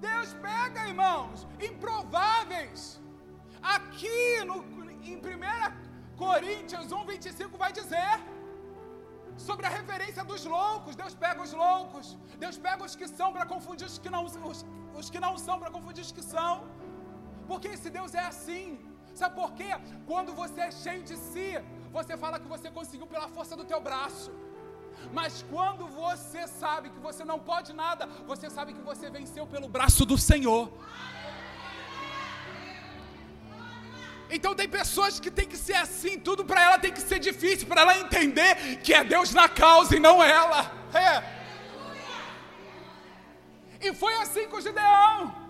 Deus 0.07 0.29
pega, 0.47 0.87
irmãos, 0.91 1.47
improváveis. 1.69 2.81
Aqui 3.75 4.43
no, 4.49 4.57
em 5.09 5.15
1 5.17 5.21
Coríntios 6.23 6.91
1, 6.91 7.05
25 7.05 7.57
vai 7.63 7.71
dizer 7.79 8.13
sobre 9.47 9.65
a 9.69 9.73
referência 9.79 10.23
dos 10.31 10.43
loucos. 10.55 10.97
Deus 11.01 11.13
pega 11.23 11.41
os 11.47 11.53
loucos, 11.65 12.07
Deus 12.43 12.57
pega 12.65 12.83
os 12.87 12.95
que 12.99 13.07
são 13.17 13.29
para 13.35 13.45
confundir 13.53 13.87
os 13.91 13.97
que 14.03 14.09
não, 14.15 14.23
os, 14.25 14.65
os 15.01 15.09
que 15.13 15.19
não 15.25 15.33
são 15.45 15.57
para 15.61 15.71
confundir 15.75 16.03
os 16.07 16.13
que 16.17 16.25
são. 16.35 16.53
Porque 17.49 17.69
esse 17.75 17.89
Deus 17.97 18.13
é 18.13 18.25
assim. 18.33 18.65
Sabe 19.19 19.35
por 19.41 19.51
quê? 19.59 19.69
Quando 20.11 20.33
você 20.41 20.61
é 20.69 20.71
cheio 20.83 21.03
de 21.09 21.15
si, 21.29 21.49
você 21.97 22.13
fala 22.23 22.39
que 22.43 22.53
você 22.55 22.69
conseguiu 22.79 23.07
pela 23.13 23.27
força 23.37 23.55
do 23.55 23.65
teu 23.71 23.79
braço. 23.87 24.31
Mas 25.11 25.45
quando 25.49 25.87
você 25.87 26.47
sabe 26.47 26.89
que 26.89 26.99
você 26.99 27.23
não 27.25 27.39
pode 27.39 27.73
nada, 27.73 28.07
você 28.25 28.49
sabe 28.49 28.73
que 28.73 28.81
você 28.81 29.09
venceu 29.09 29.45
pelo 29.45 29.67
braço 29.67 30.05
do 30.05 30.17
Senhor. 30.17 30.71
Então 34.29 34.55
tem 34.55 34.67
pessoas 34.67 35.19
que 35.19 35.29
tem 35.29 35.47
que 35.47 35.57
ser 35.57 35.75
assim, 35.75 36.17
tudo 36.17 36.43
para 36.43 36.61
ela 36.61 36.79
tem 36.79 36.91
que 36.91 37.01
ser 37.01 37.19
difícil, 37.19 37.67
para 37.67 37.81
ela 37.81 37.97
entender 37.99 38.77
que 38.77 38.93
é 38.93 39.03
Deus 39.03 39.31
na 39.31 39.47
causa 39.47 39.95
e 39.95 39.99
não 39.99 40.23
ela. 40.23 40.71
É. 40.93 41.23
E 43.79 43.93
foi 43.93 44.15
assim 44.15 44.47
com 44.47 44.59
Gideão. 44.59 45.42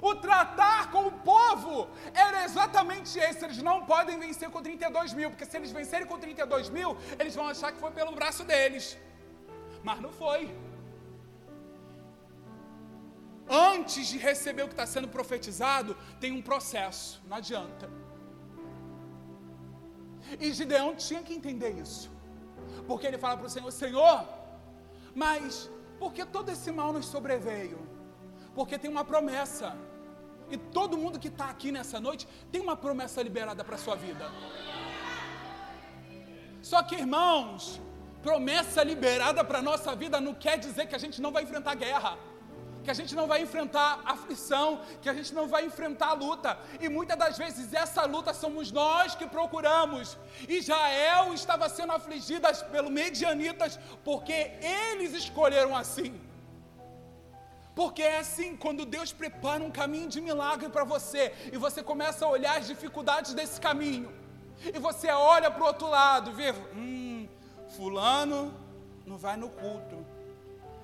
O 0.00 0.14
tratar 0.14 0.90
com 0.90 1.06
o 1.06 1.12
povo 1.12 1.88
era 2.12 2.44
exatamente 2.44 3.18
esse. 3.18 3.44
Eles 3.44 3.62
não 3.62 3.84
podem 3.84 4.18
vencer 4.18 4.50
com 4.50 4.62
32 4.62 5.14
mil, 5.14 5.30
porque 5.30 5.46
se 5.46 5.56
eles 5.56 5.70
vencerem 5.70 6.06
com 6.06 6.18
32 6.18 6.68
mil, 6.68 6.96
eles 7.18 7.34
vão 7.34 7.48
achar 7.48 7.72
que 7.72 7.80
foi 7.80 7.90
pelo 7.90 8.12
braço 8.12 8.44
deles. 8.44 8.98
Mas 9.82 10.00
não 10.00 10.12
foi. 10.12 10.54
Antes 13.48 14.08
de 14.08 14.18
receber 14.18 14.62
o 14.64 14.66
que 14.66 14.74
está 14.74 14.86
sendo 14.86 15.08
profetizado, 15.08 15.96
tem 16.20 16.32
um 16.32 16.42
processo, 16.42 17.22
não 17.26 17.36
adianta. 17.36 17.88
E 20.40 20.52
Gideão 20.52 20.96
tinha 20.96 21.22
que 21.22 21.32
entender 21.32 21.70
isso, 21.78 22.10
porque 22.88 23.06
ele 23.06 23.16
fala 23.16 23.36
para 23.36 23.46
o 23.46 23.50
Senhor: 23.50 23.70
Senhor, 23.70 24.26
mas 25.14 25.70
por 26.00 26.12
que 26.12 26.24
todo 26.24 26.50
esse 26.50 26.72
mal 26.72 26.92
nos 26.92 27.06
sobreveio? 27.06 27.78
Porque 28.56 28.78
tem 28.82 28.90
uma 28.90 29.04
promessa. 29.12 29.68
E 30.50 30.56
todo 30.78 31.00
mundo 31.02 31.18
que 31.22 31.30
está 31.32 31.46
aqui 31.54 31.70
nessa 31.76 31.98
noite 32.06 32.26
tem 32.52 32.60
uma 32.66 32.76
promessa 32.84 33.22
liberada 33.28 33.62
para 33.62 33.76
a 33.78 33.82
sua 33.86 33.96
vida. 34.06 34.26
Só 36.70 36.82
que, 36.82 36.96
irmãos, 37.04 37.80
promessa 38.28 38.82
liberada 38.92 39.44
para 39.48 39.58
a 39.58 39.66
nossa 39.70 39.94
vida 39.94 40.20
não 40.20 40.34
quer 40.44 40.56
dizer 40.66 40.86
que 40.86 40.96
a 40.98 41.02
gente 41.04 41.20
não 41.24 41.32
vai 41.36 41.42
enfrentar 41.44 41.74
guerra, 41.74 42.12
que 42.82 42.90
a 42.90 42.94
gente 43.00 43.14
não 43.18 43.26
vai 43.32 43.42
enfrentar 43.42 44.00
aflição, 44.04 44.80
que 45.02 45.08
a 45.08 45.14
gente 45.18 45.32
não 45.38 45.46
vai 45.54 45.62
enfrentar 45.66 46.12
luta. 46.14 46.58
E 46.80 46.88
muitas 46.88 47.18
das 47.22 47.36
vezes 47.42 47.74
essa 47.84 48.04
luta 48.14 48.32
somos 48.32 48.72
nós 48.72 49.14
que 49.14 49.26
procuramos. 49.26 50.16
Israel 50.48 51.34
estava 51.34 51.68
sendo 51.68 51.92
afligida 51.92 52.52
pelo 52.74 52.90
medianitas 52.90 53.78
porque 54.04 54.38
eles 54.78 55.12
escolheram 55.12 55.76
assim. 55.76 56.12
Porque 57.76 58.00
é 58.00 58.20
assim, 58.20 58.56
quando 58.56 58.86
Deus 58.86 59.12
prepara 59.12 59.62
um 59.62 59.70
caminho 59.70 60.08
de 60.08 60.18
milagre 60.18 60.70
para 60.70 60.82
você, 60.82 61.30
e 61.52 61.58
você 61.58 61.82
começa 61.82 62.24
a 62.24 62.28
olhar 62.30 62.56
as 62.56 62.66
dificuldades 62.66 63.34
desse 63.34 63.60
caminho, 63.60 64.10
e 64.74 64.78
você 64.78 65.08
olha 65.10 65.50
para 65.50 65.62
o 65.62 65.66
outro 65.66 65.90
lado, 65.90 66.32
vê, 66.32 66.52
hum, 66.74 67.28
fulano 67.76 68.54
não 69.04 69.18
vai 69.18 69.36
no 69.36 69.50
culto, 69.50 69.94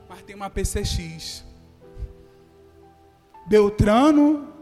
mas 0.06 0.20
tem 0.22 0.37
uma 0.37 0.50
PCX. 0.50 1.42
Beltrano 3.46 4.52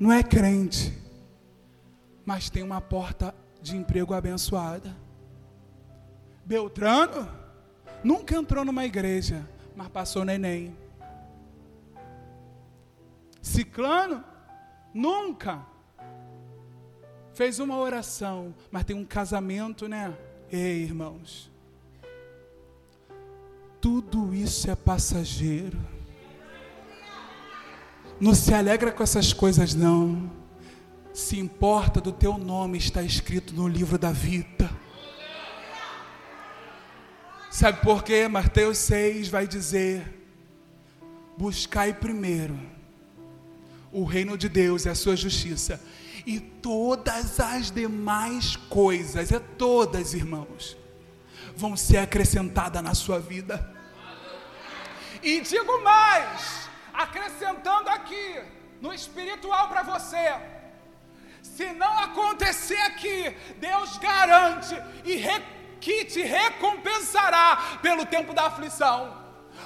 não 0.00 0.10
é 0.10 0.22
crente, 0.22 0.96
mas 2.24 2.48
tem 2.48 2.62
uma 2.62 2.80
porta 2.80 3.34
de 3.60 3.76
emprego 3.76 4.14
abençoada. 4.14 4.96
Beltrano 6.42 7.28
nunca 8.02 8.34
entrou 8.34 8.64
numa 8.64 8.86
igreja, 8.86 9.46
mas 9.76 9.88
passou 9.88 10.24
no 10.24 10.30
Enem. 10.30 10.79
Ciclano 13.42 14.22
nunca 14.92 15.64
fez 17.32 17.58
uma 17.58 17.78
oração, 17.78 18.54
mas 18.70 18.84
tem 18.84 18.94
um 18.94 19.04
casamento, 19.04 19.88
né? 19.88 20.16
Ei, 20.50 20.82
irmãos. 20.82 21.50
Tudo 23.80 24.34
isso 24.34 24.70
é 24.70 24.74
passageiro. 24.74 25.78
Não 28.20 28.34
se 28.34 28.52
alegra 28.52 28.92
com 28.92 29.02
essas 29.02 29.32
coisas, 29.32 29.74
não. 29.74 30.30
Se 31.14 31.38
importa 31.38 32.00
do 32.00 32.12
teu 32.12 32.36
nome 32.36 32.76
está 32.76 33.02
escrito 33.02 33.54
no 33.54 33.66
livro 33.66 33.98
da 33.98 34.12
vida. 34.12 34.70
Sabe 37.50 37.80
por 37.80 38.04
quê? 38.04 38.28
Mateus 38.28 38.76
6 38.78 39.28
vai 39.28 39.46
dizer: 39.46 40.04
buscai 41.38 41.94
primeiro 41.94 42.79
o 43.92 44.04
reino 44.04 44.36
de 44.36 44.48
Deus 44.48 44.84
e 44.84 44.88
a 44.88 44.94
sua 44.94 45.16
justiça, 45.16 45.80
e 46.26 46.38
todas 46.38 47.40
as 47.40 47.70
demais 47.70 48.56
coisas, 48.56 49.32
é 49.32 49.38
todas, 49.38 50.14
irmãos, 50.14 50.76
vão 51.56 51.76
ser 51.76 51.98
acrescentadas 51.98 52.82
na 52.82 52.94
sua 52.94 53.18
vida. 53.18 53.74
E 55.22 55.40
digo 55.40 55.82
mais, 55.82 56.68
acrescentando 56.92 57.88
aqui 57.88 58.40
no 58.80 58.92
espiritual 58.92 59.68
para 59.68 59.82
você, 59.82 60.34
se 61.42 61.72
não 61.72 61.98
acontecer 61.98 62.80
aqui, 62.82 63.34
Deus 63.58 63.98
garante 63.98 64.74
e 65.04 65.16
re, 65.16 65.42
que 65.80 66.04
te 66.04 66.22
recompensará 66.22 67.78
pelo 67.82 68.06
tempo 68.06 68.32
da 68.32 68.46
aflição. 68.46 69.18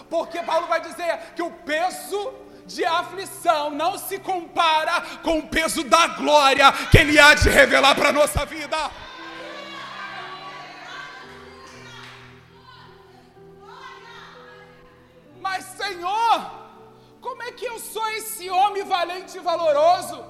Porque 0.09 0.43
Paulo 0.43 0.67
vai 0.67 0.81
dizer 0.81 1.35
que 1.37 1.43
o 1.43 1.51
peso 1.51 2.33
de 2.67 2.85
aflição 2.85 3.71
não 3.71 3.99
se 3.99 4.19
compara 4.19 5.01
com 5.23 5.39
o 5.39 5.49
peso 5.49 5.85
da 5.85 6.07
glória 6.09 6.73
que 6.91 6.99
Ele 6.99 7.19
há 7.19 7.35
de 7.35 7.49
revelar 7.49 7.95
para 7.95 8.09
a 8.09 8.13
nossa 8.13 8.45
vida. 8.45 8.91
Mas, 15.41 15.65
Senhor, 15.65 16.51
como 17.21 17.43
é 17.43 17.53
que 17.53 17.67
eu 17.67 17.79
sou 17.79 18.09
esse 18.11 18.49
homem 18.51 18.83
valente 18.85 19.37
e 19.37 19.41
valoroso? 19.41 20.25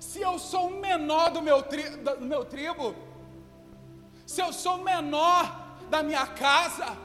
Se 0.00 0.20
eu 0.20 0.38
sou 0.38 0.68
o 0.68 0.80
menor 0.80 1.30
do 1.30 1.42
meu, 1.42 1.62
tri, 1.62 1.82
do 1.90 2.20
meu 2.20 2.44
tribo, 2.44 2.94
se 4.24 4.40
eu 4.40 4.52
sou 4.52 4.76
o 4.76 4.84
menor 4.84 5.78
da 5.90 6.02
minha 6.02 6.26
casa, 6.26 6.96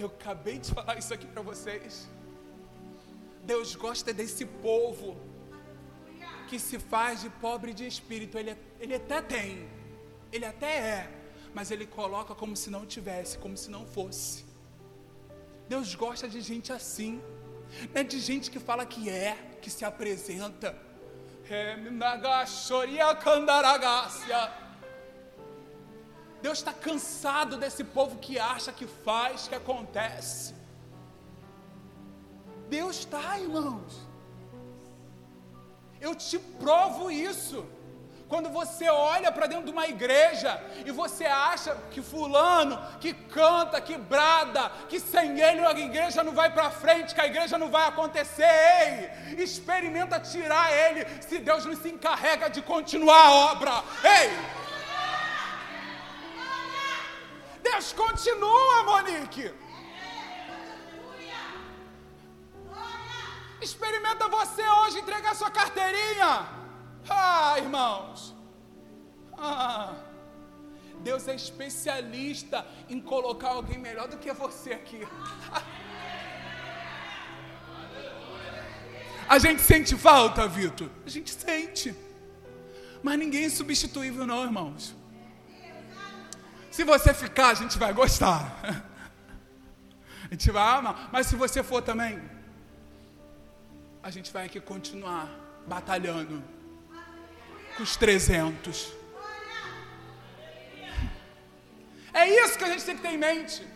Eu 0.00 0.06
acabei 0.06 0.58
de 0.58 0.72
falar 0.72 0.96
isso 0.96 1.12
aqui 1.12 1.26
para 1.26 1.42
vocês. 1.42 2.08
Deus 3.42 3.74
gosta 3.74 4.12
desse 4.12 4.44
povo 4.44 5.16
que 6.48 6.58
se 6.58 6.78
faz 6.78 7.22
de 7.22 7.30
pobre 7.30 7.72
de 7.74 7.84
espírito. 7.86 8.38
Ele, 8.38 8.56
ele 8.78 8.94
até 8.94 9.20
tem, 9.20 9.68
ele 10.32 10.44
até 10.44 10.72
é, 10.78 11.10
mas 11.52 11.72
ele 11.72 11.84
coloca 11.84 12.32
como 12.32 12.54
se 12.56 12.70
não 12.70 12.86
tivesse, 12.86 13.38
como 13.38 13.56
se 13.56 13.70
não 13.70 13.84
fosse. 13.86 14.44
Deus 15.68 15.94
gosta 15.94 16.28
de 16.28 16.40
gente 16.40 16.72
assim, 16.72 17.20
não 17.92 18.00
é 18.00 18.04
de 18.04 18.20
gente 18.20 18.50
que 18.52 18.60
fala 18.60 18.86
que 18.86 19.10
é, 19.10 19.36
que 19.60 19.68
se 19.68 19.84
apresenta. 19.84 20.76
É, 21.50 21.76
Deus 26.40 26.58
está 26.58 26.72
cansado 26.72 27.56
desse 27.56 27.82
povo 27.82 28.18
que 28.18 28.38
acha, 28.38 28.72
que 28.72 28.86
faz, 28.86 29.48
que 29.48 29.54
acontece. 29.54 30.54
Deus 32.68 33.00
está, 33.00 33.38
irmãos. 33.38 34.06
Eu 36.00 36.14
te 36.14 36.38
provo 36.38 37.10
isso. 37.10 37.66
Quando 38.28 38.50
você 38.50 38.86
olha 38.90 39.32
para 39.32 39.46
dentro 39.46 39.64
de 39.64 39.70
uma 39.72 39.86
igreja 39.88 40.62
e 40.84 40.90
você 40.90 41.24
acha 41.24 41.74
que 41.90 42.02
fulano 42.02 42.78
que 43.00 43.14
canta, 43.14 43.80
que 43.80 43.96
brada, 43.96 44.70
que 44.86 45.00
sem 45.00 45.40
ele 45.40 45.64
a 45.64 45.72
igreja 45.72 46.22
não 46.22 46.34
vai 46.34 46.52
para 46.52 46.70
frente, 46.70 47.14
que 47.14 47.20
a 47.22 47.26
igreja 47.26 47.56
não 47.56 47.70
vai 47.70 47.88
acontecer, 47.88 48.44
ei, 48.44 49.42
experimenta 49.42 50.20
tirar 50.20 50.70
ele, 50.70 51.06
se 51.22 51.38
Deus 51.38 51.64
não 51.64 51.74
se 51.74 51.88
encarrega 51.88 52.50
de 52.50 52.60
continuar 52.60 53.28
a 53.28 53.34
obra. 53.52 53.82
Ei! 54.04 54.67
Deus 57.70 57.92
continua, 57.92 58.82
Monique. 58.84 59.52
Experimenta 63.60 64.26
você 64.28 64.62
hoje 64.62 65.00
entregar 65.00 65.34
sua 65.34 65.50
carteirinha. 65.50 66.48
Ah, 67.08 67.56
irmãos. 67.58 68.34
Ah. 69.36 69.94
Deus 71.00 71.28
é 71.28 71.34
especialista 71.34 72.66
em 72.88 73.00
colocar 73.00 73.50
alguém 73.50 73.78
melhor 73.78 74.08
do 74.08 74.16
que 74.16 74.32
você 74.32 74.72
aqui. 74.72 75.00
A 79.28 79.38
gente 79.38 79.60
sente 79.60 79.94
falta, 79.94 80.48
Vitor? 80.48 80.88
A 81.04 81.10
gente 81.10 81.30
sente. 81.30 81.94
Mas 83.02 83.18
ninguém 83.18 83.44
é 83.44 83.50
substituível, 83.50 84.26
não, 84.26 84.42
irmãos. 84.44 84.97
Se 86.78 86.84
você 86.84 87.12
ficar, 87.12 87.48
a 87.48 87.54
gente 87.54 87.76
vai 87.76 87.92
gostar. 87.92 88.40
A 90.26 90.28
gente 90.32 90.48
vai 90.56 90.62
amar. 90.78 91.08
Mas 91.12 91.26
se 91.26 91.34
você 91.34 91.60
for 91.60 91.82
também, 91.82 92.20
a 94.00 94.10
gente 94.10 94.32
vai 94.32 94.46
aqui 94.46 94.60
continuar 94.60 95.26
batalhando 95.66 96.36
com 97.76 97.82
os 97.82 97.96
300. 97.96 98.92
É 102.12 102.28
isso 102.28 102.56
que 102.56 102.64
a 102.68 102.70
gente 102.72 102.84
tem 102.84 102.94
que 102.94 103.02
ter 103.02 103.14
em 103.14 103.18
mente. 103.18 103.66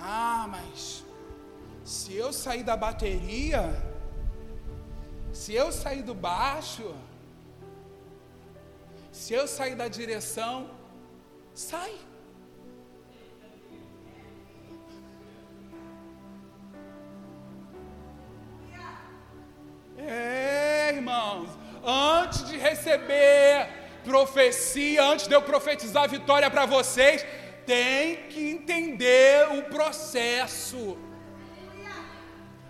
Ah, 0.00 0.46
mas 0.48 1.04
se 1.84 2.14
eu 2.14 2.32
sair 2.32 2.62
da 2.62 2.76
bateria, 2.76 3.62
se 5.32 5.52
eu 5.52 5.72
sair 5.72 6.04
do 6.04 6.14
baixo, 6.14 6.94
se 9.14 9.32
eu 9.32 9.46
sair 9.46 9.76
da 9.76 9.86
direção, 9.86 10.68
sai. 11.54 11.94
É, 19.96 20.90
irmãos, 20.96 21.48
antes 21.84 22.44
de 22.48 22.56
receber 22.56 23.68
profecia, 24.02 25.04
antes 25.04 25.28
de 25.28 25.34
eu 25.34 25.42
profetizar 25.42 26.08
vitória 26.08 26.50
para 26.50 26.66
vocês, 26.66 27.24
tem 27.64 28.16
que 28.28 28.50
entender 28.50 29.48
o 29.56 29.62
processo. 29.76 30.98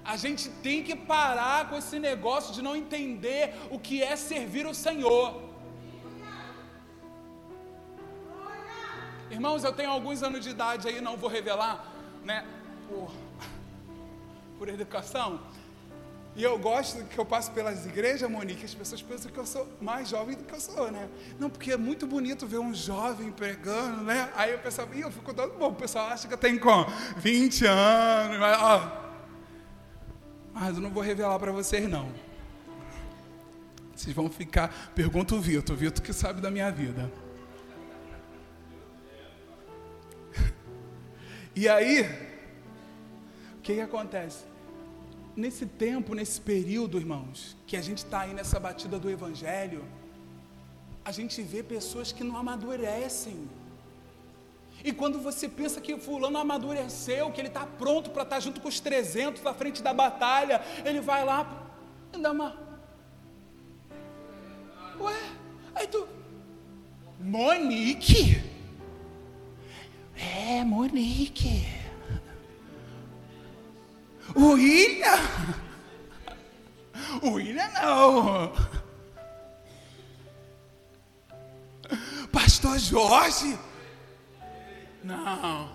A 0.05 0.19
gente 0.19 0.51
tem 0.67 0.83
que 0.85 0.95
parar 0.95 1.71
com 1.71 1.79
esse 1.79 1.99
negócio 1.99 2.53
de 2.53 2.61
não 2.61 2.77
entender 2.77 3.55
o 3.71 3.79
que 3.79 4.03
é 4.03 4.15
servir 4.15 4.67
o 4.67 4.75
Senhor. 4.75 5.54
Irmãos, 9.35 9.65
eu 9.65 9.73
tenho 9.73 9.91
alguns 9.91 10.23
anos 10.23 10.45
de 10.45 10.51
idade 10.51 10.87
aí, 10.87 11.01
não 11.01 11.17
vou 11.17 11.29
revelar, 11.29 11.93
né? 12.25 12.47
Por, 12.89 13.11
por 14.57 14.69
educação. 14.69 15.41
E 16.37 16.45
eu 16.45 16.57
gosto 16.57 17.03
que 17.07 17.19
eu 17.19 17.25
passo 17.25 17.51
pelas 17.51 17.85
igrejas, 17.85 18.31
Monique, 18.31 18.65
as 18.65 18.73
pessoas 18.73 19.03
pensam 19.03 19.33
que 19.33 19.39
eu 19.39 19.45
sou 19.45 19.67
mais 19.81 20.09
jovem 20.09 20.37
do 20.37 20.45
que 20.45 20.55
eu 20.55 20.61
sou, 20.61 20.89
né? 20.89 21.09
Não, 21.37 21.51
porque 21.51 21.73
é 21.73 21.77
muito 21.77 22.07
bonito 22.07 22.47
ver 22.47 22.59
um 22.59 22.73
jovem 22.73 23.33
pregando, 23.33 24.05
né? 24.05 24.31
Aí 24.37 24.53
eu 24.53 24.59
pensava, 24.61 24.95
e 24.95 25.01
eu 25.01 25.11
fico 25.11 25.35
todo 25.35 25.59
bom, 25.59 25.71
o 25.71 25.75
pessoal 25.75 26.07
acha 26.07 26.29
que 26.29 26.35
eu 26.35 26.39
tenho 26.39 26.61
com 26.61 26.87
20 27.17 27.67
anos, 27.67 28.39
mas, 28.39 28.63
ó, 28.63 29.03
mas 30.53 30.77
eu 30.77 30.81
não 30.81 30.91
vou 30.91 31.03
revelar 31.03 31.41
para 31.41 31.51
vocês, 31.51 31.91
não. 31.91 32.09
Vocês 33.97 34.15
vão 34.15 34.31
ficar. 34.31 34.93
Pergunta 34.95 35.35
o 35.35 35.41
Vitor, 35.41 35.75
o 35.75 35.79
Vitor 35.79 36.05
que 36.05 36.13
sabe 36.13 36.41
da 36.41 36.53
minha 36.53 36.71
vida. 36.71 37.11
E 41.57 41.69
aí, 41.69 42.03
o 43.59 43.61
que, 43.63 43.75
que 43.75 43.81
acontece? 43.81 44.45
Nesse 45.37 45.67
tempo, 45.67 46.13
nesse 46.13 46.41
período, 46.41 46.99
irmãos, 46.99 47.57
que 47.65 47.77
a 47.77 47.81
gente 47.81 47.99
está 47.99 48.23
aí 48.23 48.35
nessa 48.35 48.59
batida 48.59 48.99
do 48.99 49.09
Evangelho, 49.09 49.85
a 51.05 51.13
gente 51.13 51.41
vê 51.43 51.63
pessoas 51.63 52.11
que 52.11 52.25
não 52.25 52.37
amadurecem. 52.37 53.49
E 54.83 54.93
quando 54.93 55.21
você 55.21 55.49
pensa 55.49 55.81
que 55.81 55.97
fulano 55.97 56.39
amadureceu, 56.39 57.31
que 57.31 57.41
ele 57.41 57.49
está 57.49 57.65
pronto 57.65 58.11
para 58.11 58.25
estar 58.25 58.37
tá 58.37 58.41
junto 58.41 58.61
com 58.61 58.69
os 58.69 58.81
300 58.81 59.41
na 59.43 59.55
frente 59.55 59.81
da 59.81 59.95
batalha, 59.95 60.61
ele 60.85 61.01
vai 61.01 61.25
lá 61.25 61.71
e 62.13 62.19
dá 62.19 62.33
uma... 62.33 62.59
Ué, 64.99 65.21
aí 65.75 65.87
tu... 65.87 66.09
Monique? 67.21 68.54
É, 70.47 70.63
Monique. 70.63 71.67
O 74.35 74.53
William? 74.53 75.19
O 77.23 77.31
William 77.31 77.67
não. 77.71 78.53
Pastor 82.31 82.79
Jorge? 82.79 83.59
Não. 85.03 85.73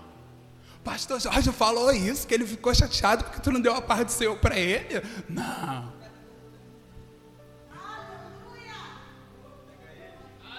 Pastor 0.84 1.20
Jorge 1.20 1.50
falou 1.50 1.90
isso, 1.90 2.24
que 2.24 2.32
ele 2.32 2.46
ficou 2.46 2.72
chateado 2.72 3.24
porque 3.24 3.40
tu 3.40 3.50
não 3.50 3.60
deu 3.60 3.74
a 3.74 3.82
parte 3.82 4.04
do 4.04 4.12
Senhor 4.12 4.36
para 4.38 4.56
ele. 4.56 5.02
Não. 5.28 5.92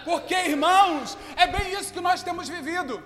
Porque, 0.04 0.34
irmãos, 0.34 1.18
é 1.38 1.48
bem 1.48 1.72
isso 1.80 1.94
que 1.94 2.02
nós 2.02 2.22
temos 2.22 2.50
vivido. 2.50 3.02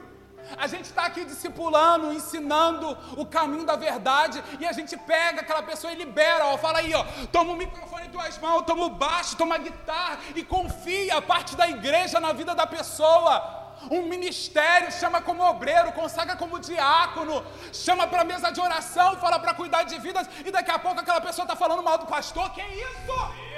A 0.57 0.67
gente 0.67 0.85
está 0.85 1.05
aqui 1.05 1.25
discipulando, 1.25 2.13
ensinando 2.13 2.97
o 3.17 3.25
caminho 3.25 3.65
da 3.65 3.75
verdade, 3.75 4.43
e 4.59 4.65
a 4.65 4.71
gente 4.71 4.95
pega 4.97 5.41
aquela 5.41 5.63
pessoa 5.63 5.91
e 5.91 5.95
libera, 5.95 6.45
ó, 6.47 6.57
fala 6.57 6.79
aí, 6.79 6.93
ó, 6.93 7.03
toma 7.31 7.53
o 7.53 7.57
microfone 7.57 8.07
em 8.07 8.09
tuas 8.09 8.37
mãos, 8.37 8.63
toma 8.63 8.85
o 8.85 8.89
baixo, 8.89 9.35
toma 9.35 9.55
a 9.55 9.59
guitarra 9.59 10.19
e 10.35 10.43
confia 10.43 11.17
a 11.17 11.21
parte 11.21 11.55
da 11.55 11.67
igreja 11.67 12.19
na 12.19 12.33
vida 12.33 12.53
da 12.55 12.67
pessoa 12.67 13.63
um 13.91 14.03
ministério, 14.03 14.91
chama 14.91 15.21
como 15.21 15.43
obreiro, 15.43 15.91
consagra 15.91 16.35
como 16.35 16.59
diácono, 16.59 17.43
chama 17.71 18.07
para 18.07 18.23
mesa 18.23 18.51
de 18.51 18.59
oração, 18.59 19.17
fala 19.17 19.39
para 19.39 19.53
cuidar 19.53 19.83
de 19.83 19.99
vidas, 19.99 20.27
e 20.45 20.51
daqui 20.51 20.71
a 20.71 20.79
pouco 20.79 20.99
aquela 20.99 21.21
pessoa 21.21 21.43
está 21.43 21.55
falando 21.55 21.83
mal 21.83 21.97
do 21.97 22.05
pastor. 22.05 22.51
Que 22.51 22.61
isso? 22.61 23.54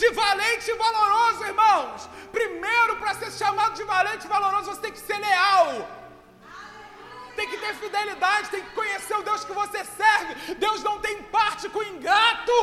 De 0.00 0.08
valente 0.10 0.70
e 0.70 0.74
valoroso, 0.84 1.44
irmãos? 1.52 2.08
Primeiro, 2.38 2.96
para 2.96 3.14
ser 3.14 3.30
chamado 3.32 3.74
de 3.74 3.84
valente 3.84 4.26
e 4.26 4.28
valoroso, 4.36 4.70
você 4.70 4.80
tem 4.80 4.92
que 4.92 5.04
ser 5.08 5.18
leal 5.18 5.70
tem 7.36 7.48
que 7.50 7.58
ter 7.58 7.74
fidelidade, 7.74 8.48
tem 8.48 8.64
que 8.64 8.74
conhecer 8.80 9.14
o 9.14 9.22
Deus 9.22 9.44
que 9.44 9.52
você 9.52 9.84
serve. 9.84 10.54
Deus 10.54 10.82
não 10.82 10.98
tem 10.98 11.22
parte 11.24 11.68
com 11.68 11.82
ingrato. 11.82 12.58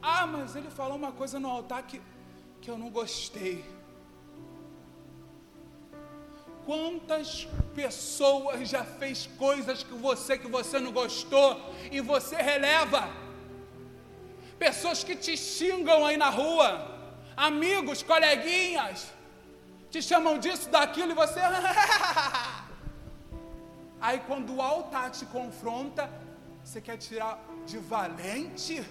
Ah, 0.00 0.26
mas 0.26 0.54
ele 0.54 0.70
falou 0.70 0.96
uma 0.96 1.12
coisa 1.12 1.40
no 1.40 1.50
altar 1.50 1.82
que, 1.82 2.00
que 2.60 2.70
eu 2.70 2.78
não 2.78 2.90
gostei. 2.90 3.64
Quantas 6.66 7.48
pessoas 7.74 8.68
já 8.68 8.84
fez 8.84 9.28
coisas 9.38 9.82
que 9.82 9.94
você 9.94 10.38
que 10.38 10.48
você 10.48 10.78
não 10.78 10.92
gostou 10.92 11.74
e 11.90 12.00
você 12.00 12.36
releva? 12.36 13.24
pessoas 14.58 15.04
que 15.04 15.14
te 15.14 15.36
xingam 15.36 16.06
aí 16.06 16.16
na 16.16 16.30
rua, 16.30 16.90
amigos, 17.36 18.02
coleguinhas, 18.02 19.12
te 19.90 20.02
chamam 20.02 20.38
disso, 20.38 20.70
daquilo 20.70 21.12
e 21.12 21.14
você. 21.14 21.40
aí 24.00 24.20
quando 24.26 24.54
o 24.54 24.62
altar 24.62 25.10
te 25.10 25.26
confronta, 25.26 26.10
você 26.62 26.80
quer 26.80 26.96
tirar 26.96 27.38
de 27.66 27.78
valente? 27.78 28.82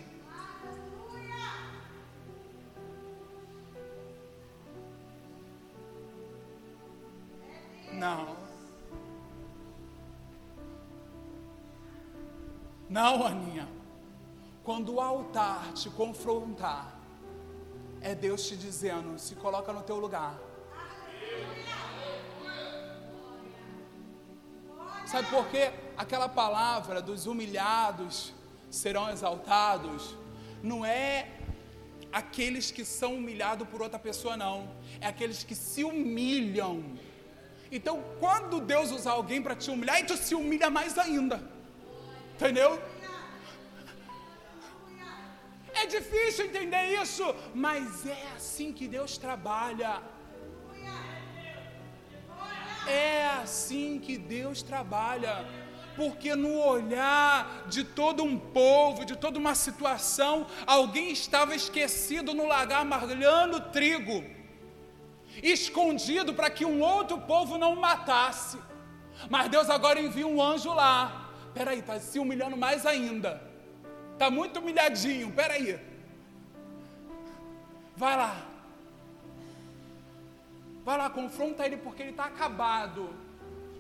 Não. 7.94 8.36
Não, 12.90 13.26
Aninha. 13.26 13.68
Quando 14.64 14.96
o 14.96 15.02
altar 15.02 15.74
te 15.74 15.90
confrontar, 15.90 17.00
é 18.02 18.14
Deus 18.14 18.48
te 18.48 18.56
dizendo: 18.56 19.18
se 19.20 19.36
coloca 19.36 19.72
no 19.72 19.84
teu 19.84 19.98
lugar. 19.98 20.38
Sabe 25.06 25.30
por 25.30 25.48
quê? 25.48 25.72
Aquela 25.96 26.28
palavra 26.28 27.02
dos 27.02 27.28
humilhados 27.28 28.34
serão 28.70 29.10
exaltados 29.10 30.16
não 30.64 30.86
é 30.86 31.28
aqueles 32.10 32.72
que 32.72 32.86
são 32.86 33.16
humilhados 33.16 33.68
por 33.68 33.82
outra 33.82 34.00
pessoa, 34.00 34.38
não. 34.38 34.70
É 35.02 35.08
aqueles 35.08 35.44
que 35.44 35.54
se 35.54 35.84
humilham 35.84 36.98
Então, 37.76 38.04
quando 38.20 38.62
Deus 38.62 38.92
usar 38.92 39.14
alguém 39.14 39.42
para 39.42 39.56
te 39.56 39.72
humilhar, 39.72 40.00
e 40.00 40.04
tu 40.04 40.16
se 40.16 40.36
humilha 40.36 40.70
mais 40.70 40.96
ainda. 40.96 41.42
Entendeu? 42.36 42.80
É 45.74 45.88
difícil 45.88 46.46
entender 46.46 47.02
isso, 47.02 47.26
mas 47.56 48.06
é 48.06 48.28
assim 48.36 48.72
que 48.72 48.88
Deus 48.88 49.18
trabalha. 49.18 50.04
É 52.88 53.26
assim 53.42 54.00
que 54.00 54.20
Deus 54.20 54.62
trabalha. 54.62 55.44
Porque 55.96 56.36
no 56.36 56.60
olhar 56.60 57.66
de 57.68 57.84
todo 57.84 58.24
um 58.24 58.38
povo, 58.38 59.04
de 59.04 59.16
toda 59.16 59.40
uma 59.40 59.56
situação, 59.56 60.46
alguém 60.68 61.12
estava 61.12 61.56
esquecido 61.56 62.36
no 62.36 62.46
lagar 62.46 62.86
marlhando 62.86 63.60
trigo, 63.72 64.24
escondido 65.42 66.34
para 66.34 66.50
que 66.50 66.66
um 66.66 66.82
outro 66.82 67.20
povo 67.20 67.58
não 67.58 67.74
o 67.74 67.82
matasse. 67.82 68.58
Mas 69.30 69.50
Deus 69.50 69.70
agora 69.70 70.00
envia 70.00 70.28
um 70.28 70.42
anjo 70.42 70.74
lá. 70.74 71.30
Peraí, 71.54 71.80
está 71.80 72.00
se 72.00 72.20
humilhando 72.20 72.58
mais 72.58 72.86
ainda. 72.86 73.42
Está 74.14 74.30
muito 74.30 74.60
humilhadinho, 74.60 75.32
peraí. 75.32 75.80
Vai 77.96 78.18
lá. 78.18 78.36
Vai 80.84 80.98
lá, 80.98 81.10
confronta 81.10 81.66
ele 81.66 81.78
porque 81.78 82.02
ele 82.02 82.12
está 82.12 82.26
acabado. 82.26 83.10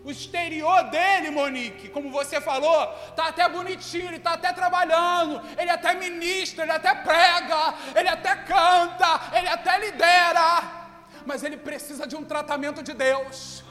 O 0.06 0.12
exterior 0.12 0.84
dele, 0.90 1.32
Monique, 1.32 1.88
como 1.88 2.12
você 2.12 2.42
falou, 2.42 2.88
tá 3.16 3.28
até 3.28 3.48
bonitinho, 3.48 4.10
ele 4.10 4.20
tá 4.20 4.34
até 4.34 4.52
trabalhando, 4.52 5.42
ele 5.58 5.70
até 5.70 5.94
ministra, 5.94 6.64
ele 6.64 6.74
até 6.74 6.94
prega, 6.94 7.74
ele 7.96 8.10
até 8.10 8.36
canta, 8.36 9.38
ele 9.38 9.48
até 9.48 9.80
lidera. 9.80 10.83
Mas 11.26 11.44
ele 11.44 11.58
precisa 11.58 12.06
de 12.06 12.16
um 12.16 12.24
tratamento 12.24 12.82
de 12.84 12.94
Deus. 12.94 13.64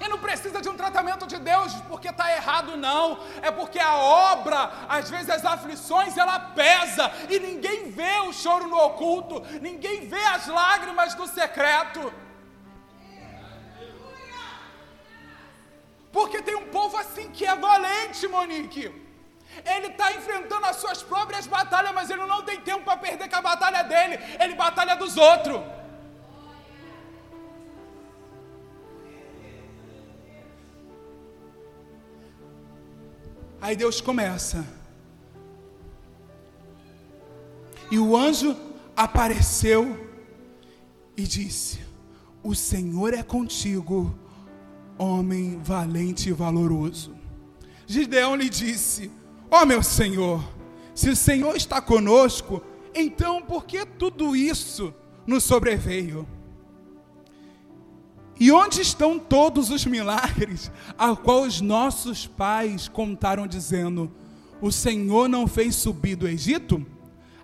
E 0.00 0.08
não 0.08 0.18
precisa 0.18 0.60
de 0.60 0.68
um 0.68 0.76
tratamento 0.76 1.26
de 1.26 1.38
Deus 1.38 1.72
porque 1.88 2.08
está 2.08 2.30
errado, 2.30 2.76
não. 2.76 3.18
É 3.40 3.50
porque 3.50 3.78
a 3.78 3.96
obra, 3.96 4.70
às 4.88 5.08
vezes 5.08 5.30
as 5.30 5.44
aflições, 5.44 6.16
ela 6.16 6.38
pesa 6.38 7.10
e 7.30 7.38
ninguém 7.38 7.90
vê 7.90 8.20
o 8.20 8.32
choro 8.32 8.66
no 8.66 8.76
oculto, 8.76 9.40
ninguém 9.60 10.06
vê 10.06 10.22
as 10.24 10.46
lágrimas 10.46 11.14
no 11.14 11.26
secreto. 11.26 12.12
Porque 16.12 16.42
tem 16.42 16.54
um 16.54 16.68
povo 16.68 16.96
assim 16.96 17.30
que 17.30 17.44
é 17.44 17.54
valente, 17.54 18.28
Monique. 18.28 19.06
Ele 19.64 19.86
está 19.88 20.12
enfrentando 20.12 20.66
as 20.66 20.76
suas 20.76 21.02
próprias 21.02 21.46
batalhas, 21.46 21.92
mas 21.94 22.10
ele 22.10 22.24
não 22.26 22.42
tem 22.42 22.60
tempo 22.60 22.84
para 22.84 22.98
perder 22.98 23.28
com 23.28 23.36
a 23.36 23.42
batalha 23.42 23.82
dele. 24.08 24.22
Ele 24.40 24.54
batalha 24.54 24.94
dos 24.96 25.16
outros. 25.16 25.60
Aí 33.60 33.74
Deus 33.74 34.00
começa. 34.00 34.64
E 37.90 37.98
o 37.98 38.16
anjo 38.16 38.56
apareceu 38.96 40.08
e 41.16 41.22
disse: 41.22 41.80
O 42.42 42.54
Senhor 42.54 43.14
é 43.14 43.22
contigo 43.22 44.16
homem 44.98 45.60
valente 45.62 46.28
e 46.28 46.32
valoroso. 46.32 47.14
Gideão 47.86 48.36
lhe 48.36 48.48
disse: 48.48 49.10
Ó 49.50 49.62
oh, 49.62 49.66
meu 49.66 49.82
senhor, 49.82 50.42
se 50.94 51.08
o 51.08 51.16
Senhor 51.16 51.56
está 51.56 51.80
conosco, 51.80 52.62
então 52.96 53.42
por 53.42 53.64
que 53.64 53.84
tudo 53.84 54.34
isso 54.34 54.94
nos 55.26 55.44
sobreveio? 55.44 56.26
E 58.38 58.52
onde 58.52 58.80
estão 58.82 59.18
todos 59.18 59.70
os 59.70 59.84
milagres 59.86 60.70
a 60.98 61.16
qual 61.16 61.42
os 61.42 61.60
nossos 61.60 62.26
pais 62.26 62.88
contaram, 62.88 63.46
dizendo: 63.46 64.12
O 64.60 64.70
Senhor 64.70 65.28
não 65.28 65.46
fez 65.46 65.74
subir 65.74 66.16
do 66.16 66.28
Egito? 66.28 66.84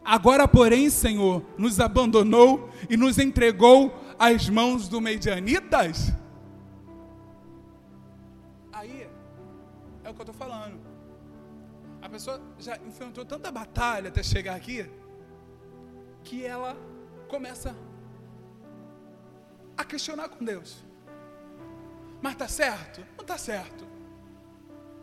Agora, 0.04 0.46
porém, 0.48 0.90
Senhor, 0.90 1.42
nos 1.56 1.80
abandonou 1.80 2.68
e 2.90 2.96
nos 2.96 3.18
entregou 3.18 3.94
às 4.18 4.48
mãos 4.48 4.88
do 4.88 5.00
Medianitas? 5.00 6.12
o 10.12 10.14
que 10.14 10.20
eu 10.20 10.32
estou 10.32 10.34
falando. 10.34 10.78
A 12.00 12.08
pessoa 12.08 12.40
já 12.58 12.76
enfrentou 12.86 13.24
tanta 13.24 13.50
batalha 13.50 14.08
até 14.08 14.22
chegar 14.22 14.54
aqui, 14.54 14.88
que 16.24 16.44
ela 16.44 16.76
começa 17.28 17.74
a 19.76 19.84
questionar 19.84 20.28
com 20.28 20.44
Deus. 20.44 20.84
Mas 22.20 22.32
está 22.32 22.48
certo? 22.48 23.00
Não 23.16 23.22
está 23.22 23.36
certo. 23.36 23.86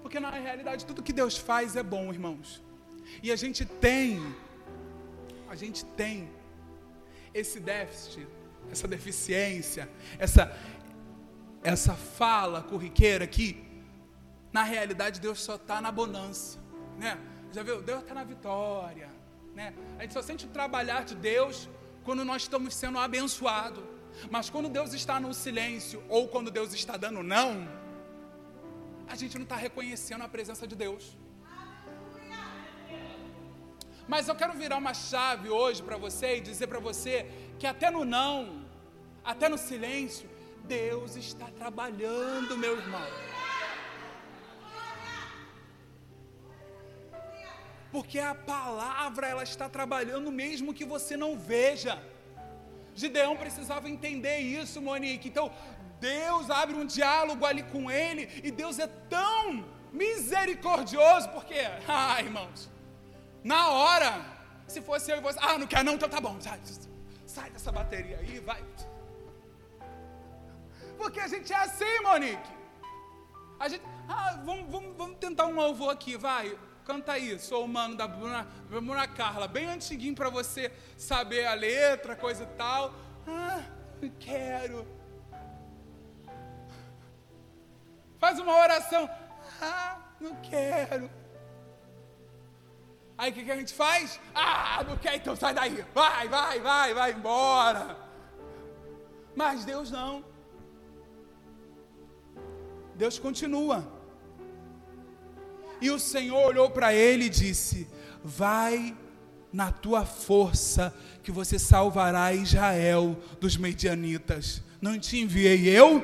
Porque 0.01 0.19
na 0.19 0.32
realidade 0.32 0.86
tudo 0.86 1.03
que 1.03 1.13
Deus 1.13 1.38
faz 1.38 1.75
é 1.75 1.84
bom, 1.84 2.12
irmãos. 2.12 2.63
E 3.21 3.32
a 3.32 3.36
gente 3.36 3.65
tem, 3.65 4.19
a 5.49 5.55
gente 5.55 5.84
tem 5.86 6.29
esse 7.34 7.60
déficit, 7.60 8.27
essa 8.71 8.88
deficiência, 8.88 9.89
essa, 10.17 10.55
essa 11.63 11.93
fala 11.93 12.62
corriqueira 12.62 13.27
que 13.27 13.69
na 14.51 14.63
realidade, 14.63 15.19
Deus 15.19 15.41
só 15.41 15.55
está 15.55 15.79
na 15.79 15.91
bonança, 15.91 16.60
né? 16.97 17.19
Já 17.51 17.63
viu? 17.63 17.82
Deus 17.82 18.01
está 18.01 18.13
na 18.13 18.23
vitória, 18.23 19.10
né? 19.60 19.74
A 19.98 20.02
gente 20.04 20.13
só 20.17 20.22
sente 20.30 20.45
o 20.45 20.52
trabalhar 20.60 21.02
de 21.10 21.15
Deus 21.32 21.56
quando 22.06 22.24
nós 22.30 22.43
estamos 22.43 22.74
sendo 22.82 22.98
abençoados. 22.98 23.84
Mas 24.34 24.50
quando 24.54 24.69
Deus 24.78 24.91
está 24.93 25.15
no 25.19 25.32
silêncio 25.34 26.02
ou 26.08 26.22
quando 26.34 26.50
Deus 26.58 26.74
está 26.74 26.95
dando 27.06 27.22
não, 27.36 27.52
a 29.13 29.15
gente 29.22 29.36
não 29.39 29.45
está 29.48 29.58
reconhecendo 29.67 30.24
a 30.24 30.30
presença 30.36 30.65
de 30.72 30.76
Deus. 30.86 31.04
Mas 34.08 34.28
eu 34.28 34.36
quero 34.41 34.54
virar 34.63 34.78
uma 34.78 34.93
chave 34.93 35.50
hoje 35.50 35.84
para 35.88 35.98
você 36.06 36.38
e 36.38 36.41
dizer 36.50 36.67
para 36.67 36.80
você 36.89 37.15
que 37.60 37.67
até 37.67 37.91
no 37.91 38.04
não, 38.04 38.65
até 39.24 39.48
no 39.54 39.58
silêncio, 39.58 40.28
Deus 40.63 41.15
está 41.15 41.48
trabalhando, 41.62 42.58
meu 42.58 42.76
irmão. 42.78 43.08
Porque 47.91 48.19
a 48.19 48.36
palavra 48.36 49.28
ela 49.28 49.43
está 49.43 49.67
trabalhando 49.67 50.32
mesmo 50.32 50.73
que 50.73 50.86
você 50.86 51.17
não 51.17 51.38
veja. 51.38 52.02
Gideão 52.93 53.36
precisava 53.36 53.89
entender 53.89 54.39
isso, 54.39 54.82
Monique. 54.82 55.28
Então, 55.28 55.52
Deus 55.99 56.49
abre 56.49 56.75
um 56.75 56.86
diálogo 56.86 57.45
ali 57.45 57.63
com 57.63 57.89
ele 57.89 58.30
e 58.43 58.52
Deus 58.52 58.78
é 58.80 58.88
tão 58.88 59.65
misericordioso, 59.91 61.30
porque, 61.30 61.56
ah, 61.88 62.21
irmãos, 62.21 62.69
na 63.43 63.69
hora, 63.69 64.25
se 64.67 64.82
fosse 64.82 65.12
eu 65.12 65.17
e 65.17 65.21
você, 65.21 65.39
ah, 65.41 65.58
não 65.58 65.67
quer 65.67 65.84
não, 65.84 65.95
então 65.95 66.08
tá 66.08 66.21
bom, 66.21 66.39
sai, 66.39 66.60
sai 67.25 67.49
dessa 67.49 67.71
bateria 67.71 68.17
aí, 68.17 68.39
vai. 68.39 68.63
Porque 70.97 71.19
a 71.19 71.28
gente 71.28 71.52
é 71.52 71.56
assim, 71.56 71.99
Monique. 72.04 72.49
A 73.60 73.67
gente, 73.67 73.84
ah, 74.08 74.39
vamos, 74.43 74.69
vamos, 74.69 74.95
vamos 74.97 75.17
tentar 75.17 75.47
um 75.47 75.58
ovo 75.58 75.89
aqui, 75.89 76.15
vai. 76.17 76.58
Canta 76.89 77.12
aí, 77.12 77.38
sou 77.38 77.65
o 77.65 77.67
mano 77.67 77.95
da 77.95 78.08
Bruna, 78.08 78.47
Bruna 78.67 79.08
Carla, 79.08 79.47
bem 79.47 79.67
antiguinho 79.67 80.15
para 80.15 80.28
você 80.28 80.71
saber 80.97 81.45
a 81.45 81.54
letra, 81.54 82.15
coisa 82.15 82.45
e 82.45 82.47
tal. 82.58 82.95
Ah, 83.28 83.62
quero. 84.19 84.88
Faz 88.17 88.39
uma 88.39 88.58
oração. 88.58 89.08
Ah, 89.62 89.99
não 90.19 90.36
quero. 90.38 91.12
Aí 93.15 93.30
o 93.30 93.34
que, 93.36 93.45
que 93.45 93.52
a 93.52 93.58
gente 93.58 93.71
faz? 93.75 94.19
Ah, 94.34 94.84
não 94.84 94.97
quer, 94.97 95.17
então 95.17 95.36
sai 95.36 95.54
daí. 95.54 95.86
Vai, 95.93 96.28
vai, 96.28 96.60
vai, 96.60 96.93
vai 96.95 97.12
embora. 97.12 97.95
Mas 99.36 99.63
Deus 99.63 99.91
não. 99.91 100.25
Deus 102.95 103.19
continua. 103.19 103.99
E 105.82 105.89
o 105.89 106.00
Senhor 106.00 106.46
olhou 106.46 106.70
para 106.70 106.94
ele 106.94 107.26
e 107.26 107.30
disse: 107.30 107.88
Vai 108.24 108.96
na 109.52 109.72
tua 109.72 110.06
força, 110.06 110.94
que 111.24 111.32
você 111.32 111.58
salvará 111.58 112.34
Israel 112.34 113.18
dos 113.39 113.58
medianitas. 113.58 114.62
Não 114.82 114.98
te 115.00 115.20
enviei 115.20 115.68
eu? 115.68 115.98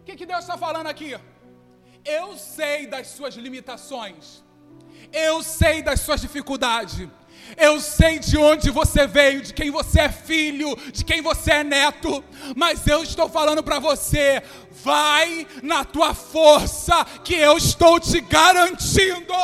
O 0.00 0.04
que, 0.04 0.16
que 0.16 0.26
Deus 0.26 0.40
está 0.40 0.56
falando 0.56 0.86
aqui? 0.86 1.18
Eu 2.04 2.36
sei 2.38 2.86
das 2.86 3.08
suas 3.08 3.34
limitações, 3.34 4.44
eu 5.12 5.42
sei 5.42 5.82
das 5.82 6.00
suas 6.00 6.20
dificuldades, 6.20 7.08
eu 7.56 7.80
sei 7.80 8.18
de 8.18 8.36
onde 8.36 8.70
você 8.70 9.06
veio, 9.06 9.42
de 9.42 9.52
quem 9.52 9.70
você 9.70 10.00
é 10.00 10.08
filho, 10.08 10.76
de 10.92 11.04
quem 11.04 11.20
você 11.22 11.52
é 11.52 11.64
neto, 11.64 12.22
mas 12.54 12.86
eu 12.86 13.02
estou 13.02 13.28
falando 13.28 13.62
para 13.62 13.78
você: 13.78 14.42
vai 14.84 15.46
na 15.62 15.84
tua 15.84 16.14
força, 16.14 17.04
que 17.24 17.34
eu 17.34 17.56
estou 17.56 17.98
te 17.98 18.20
garantindo. 18.20 19.34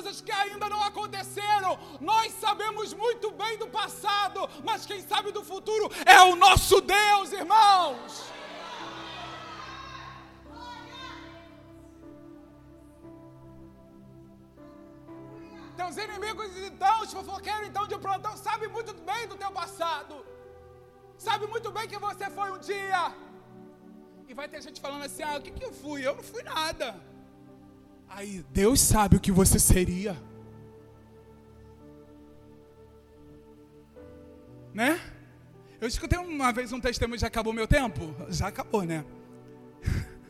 Coisas 0.00 0.20
que 0.20 0.32
ainda 0.32 0.66
não 0.68 0.82
aconteceram. 0.82 1.78
Nós 2.00 2.32
sabemos 2.44 2.94
muito 2.94 3.30
bem 3.32 3.58
do 3.58 3.68
passado, 3.68 4.48
mas 4.64 4.86
quem 4.86 5.00
sabe 5.02 5.30
do 5.30 5.42
futuro 5.44 5.90
é 6.06 6.20
o 6.22 6.36
nosso 6.36 6.80
Deus, 6.80 7.32
irmãos. 7.32 8.30
Teus 15.76 15.96
inimigos, 15.96 16.56
então, 16.70 17.00
os 17.02 17.12
fofoqueiros, 17.12 17.66
então, 17.68 17.86
de 17.86 17.98
plantão, 17.98 18.36
sabem 18.36 18.68
muito 18.68 18.92
bem 19.10 19.26
do 19.28 19.36
teu 19.36 19.50
passado. 19.50 20.24
Sabe 21.18 21.46
muito 21.46 21.70
bem 21.70 21.86
que 21.88 21.98
você 21.98 22.26
foi 22.30 22.50
um 22.50 22.58
dia. 22.58 23.14
E 24.28 24.34
vai 24.34 24.48
ter 24.48 24.62
gente 24.62 24.80
falando 24.80 25.04
assim: 25.04 25.22
ah, 25.22 25.36
o 25.36 25.42
que, 25.42 25.50
que 25.50 25.64
eu 25.64 25.72
fui? 25.72 26.06
Eu 26.06 26.14
não 26.14 26.22
fui 26.22 26.42
nada. 26.42 27.09
Aí, 28.10 28.44
Deus 28.50 28.80
sabe 28.80 29.16
o 29.16 29.20
que 29.20 29.30
você 29.30 29.58
seria. 29.58 30.16
Né? 34.74 35.00
Eu 35.80 35.86
escutei 35.86 36.18
uma 36.18 36.52
vez 36.52 36.72
um 36.72 36.80
testemunho, 36.80 37.20
já 37.20 37.28
acabou 37.28 37.52
meu 37.52 37.68
tempo? 37.68 38.14
Já 38.28 38.48
acabou, 38.48 38.82
né? 38.82 39.04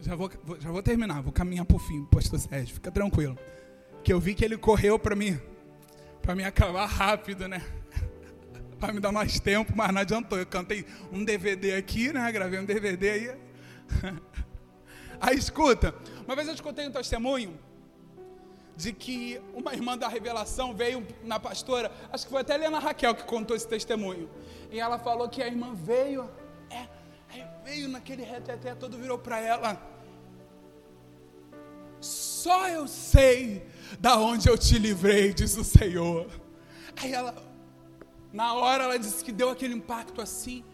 Já 0.00 0.16
vou, 0.16 0.30
já 0.58 0.70
vou 0.70 0.82
terminar, 0.82 1.20
vou 1.20 1.30
caminhar 1.30 1.66
por 1.66 1.78
fim, 1.78 2.06
pastor 2.06 2.40
Sérgio, 2.40 2.72
fica 2.76 2.90
tranquilo. 2.90 3.38
Que 4.02 4.10
eu 4.10 4.18
vi 4.18 4.34
que 4.34 4.42
ele 4.42 4.56
correu 4.56 4.98
para 4.98 5.14
mim, 5.14 5.38
para 6.22 6.34
me 6.34 6.42
acabar 6.42 6.86
rápido, 6.86 7.46
né? 7.46 7.62
para 8.80 8.94
me 8.94 9.00
dar 9.00 9.12
mais 9.12 9.38
tempo, 9.38 9.74
mas 9.76 9.92
não 9.92 10.00
adiantou. 10.00 10.38
Eu 10.38 10.46
cantei 10.46 10.86
um 11.12 11.22
DVD 11.22 11.74
aqui, 11.74 12.14
né? 12.14 12.32
Gravei 12.32 12.58
um 12.58 12.64
DVD 12.64 13.10
aí. 13.10 13.36
Aí 15.20 15.36
escuta, 15.36 15.94
uma 16.26 16.34
vez 16.34 16.48
eu 16.48 16.54
escutei 16.54 16.88
um 16.88 16.92
testemunho 16.92 17.58
de 18.74 18.94
que 18.94 19.38
uma 19.52 19.74
irmã 19.74 19.98
da 19.98 20.08
revelação 20.08 20.74
veio 20.74 21.06
na 21.22 21.38
pastora, 21.38 21.92
acho 22.10 22.24
que 22.24 22.30
foi 22.30 22.40
até 22.40 22.54
a 22.54 22.56
Helena 22.56 22.78
Raquel 22.78 23.14
que 23.14 23.24
contou 23.24 23.54
esse 23.54 23.68
testemunho. 23.68 24.30
E 24.70 24.80
ela 24.80 24.98
falou 24.98 25.28
que 25.28 25.42
a 25.42 25.46
irmã 25.46 25.74
veio, 25.74 26.30
é, 26.70 26.88
veio 27.62 27.88
naquele 27.88 28.22
reteté 28.22 28.74
todo, 28.74 28.96
virou 28.96 29.18
para 29.18 29.38
ela. 29.38 29.78
Só 32.00 32.68
eu 32.68 32.88
sei 32.88 33.66
da 33.98 34.16
onde 34.16 34.48
eu 34.48 34.56
te 34.56 34.78
livrei, 34.78 35.34
diz 35.34 35.58
o 35.58 35.64
Senhor. 35.64 36.26
Aí 36.96 37.12
ela, 37.12 37.34
na 38.32 38.54
hora 38.54 38.84
ela 38.84 38.98
disse 38.98 39.22
que 39.22 39.32
deu 39.32 39.50
aquele 39.50 39.74
impacto 39.74 40.22
assim. 40.22 40.64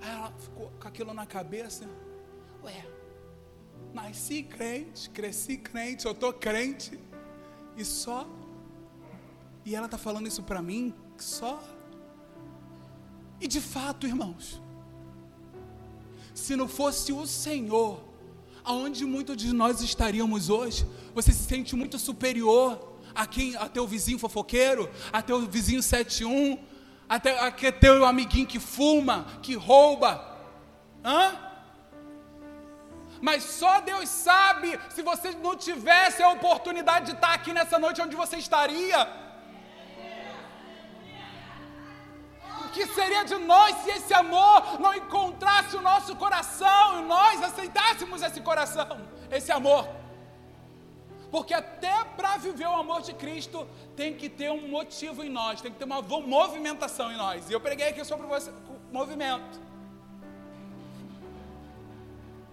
Aí 0.00 0.08
ela 0.08 0.32
ficou 0.38 0.70
com 0.80 0.86
aquilo 0.86 1.12
na 1.12 1.26
cabeça. 1.26 1.84
Ué, 2.62 2.86
nasci 3.92 4.42
crente, 4.42 5.10
cresci 5.10 5.56
crente, 5.56 6.06
eu 6.06 6.14
tô 6.14 6.32
crente. 6.32 6.98
E 7.76 7.84
só. 7.84 8.26
E 9.64 9.74
ela 9.74 9.88
tá 9.88 9.98
falando 9.98 10.26
isso 10.26 10.42
para 10.42 10.62
mim, 10.62 10.94
só. 11.16 11.62
E 13.40 13.46
de 13.46 13.60
fato, 13.60 14.06
irmãos, 14.06 14.60
se 16.34 16.56
não 16.56 16.68
fosse 16.68 17.12
o 17.12 17.26
Senhor, 17.26 18.02
aonde 18.64 19.04
muitos 19.04 19.36
de 19.36 19.52
nós 19.52 19.80
estaríamos 19.80 20.50
hoje? 20.50 20.86
Você 21.14 21.32
se 21.32 21.44
sente 21.44 21.74
muito 21.74 21.98
superior 21.98 22.98
a 23.14 23.26
quem, 23.26 23.56
a 23.56 23.68
teu 23.68 23.86
vizinho 23.86 24.18
fofoqueiro, 24.18 24.88
a 25.12 25.22
teu 25.22 25.46
vizinho 25.48 25.82
71, 25.82 26.58
até 27.08 27.38
aquele 27.40 27.72
teu 27.72 28.04
amiguinho 28.04 28.46
que 28.46 28.60
fuma, 28.60 29.26
que 29.42 29.54
rouba. 29.54 30.38
Hã? 31.04 31.49
Mas 33.20 33.44
só 33.44 33.80
Deus 33.80 34.08
sabe 34.08 34.78
se 34.88 35.02
você 35.02 35.32
não 35.32 35.54
tivesse 35.54 36.22
a 36.22 36.30
oportunidade 36.30 37.06
de 37.06 37.12
estar 37.12 37.34
aqui 37.34 37.52
nessa 37.52 37.78
noite 37.78 38.00
onde 38.00 38.16
você 38.16 38.36
estaria. 38.36 39.00
O 42.64 42.68
que 42.70 42.86
seria 42.86 43.24
de 43.24 43.36
nós 43.36 43.76
se 43.82 43.90
esse 43.90 44.14
amor 44.14 44.80
não 44.80 44.94
encontrasse 44.94 45.76
o 45.76 45.82
nosso 45.82 46.16
coração 46.16 47.00
e 47.00 47.02
nós 47.02 47.42
aceitássemos 47.42 48.22
esse 48.22 48.40
coração, 48.40 49.08
esse 49.30 49.52
amor? 49.52 49.88
Porque 51.30 51.52
até 51.54 52.04
para 52.16 52.38
viver 52.38 52.66
o 52.66 52.74
amor 52.74 53.02
de 53.02 53.12
Cristo 53.12 53.68
tem 53.96 54.14
que 54.14 54.28
ter 54.28 54.50
um 54.50 54.66
motivo 54.68 55.22
em 55.22 55.28
nós, 55.28 55.60
tem 55.60 55.70
que 55.70 55.78
ter 55.78 55.84
uma 55.84 56.00
movimentação 56.02 57.12
em 57.12 57.16
nós. 57.16 57.48
E 57.50 57.52
eu 57.52 57.60
preguei 57.60 57.88
aqui 57.88 58.04
sobre 58.04 58.26
o 58.26 58.30
movimento. 58.90 59.69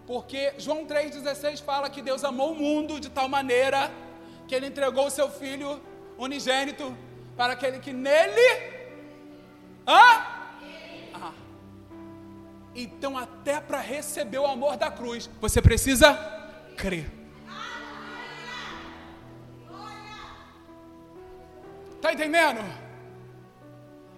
Porque 0.08 0.54
João 0.58 0.86
3,16 0.86 1.62
fala 1.62 1.90
que 1.90 2.02
Deus 2.02 2.24
amou 2.24 2.54
o 2.54 2.56
mundo 2.56 2.98
de 2.98 3.10
tal 3.10 3.28
maneira 3.28 3.92
que 4.48 4.56
Ele 4.56 4.68
entregou 4.68 5.08
o 5.08 5.12
seu 5.12 5.30
Filho 5.30 5.82
unigênito 6.18 6.98
para 7.36 7.54
aquele 7.54 7.80
que 7.80 7.92
nele. 7.92 8.50
Hã? 9.86 10.00
Ah. 11.14 11.34
Então, 12.74 13.18
até 13.18 13.60
para 13.60 13.80
receber 13.82 14.38
o 14.38 14.48
amor 14.48 14.78
da 14.78 14.90
cruz, 14.90 15.30
você 15.42 15.62
precisa 15.62 16.14
crer. 16.78 17.12
Está 21.98 22.14
entendendo? 22.14 22.87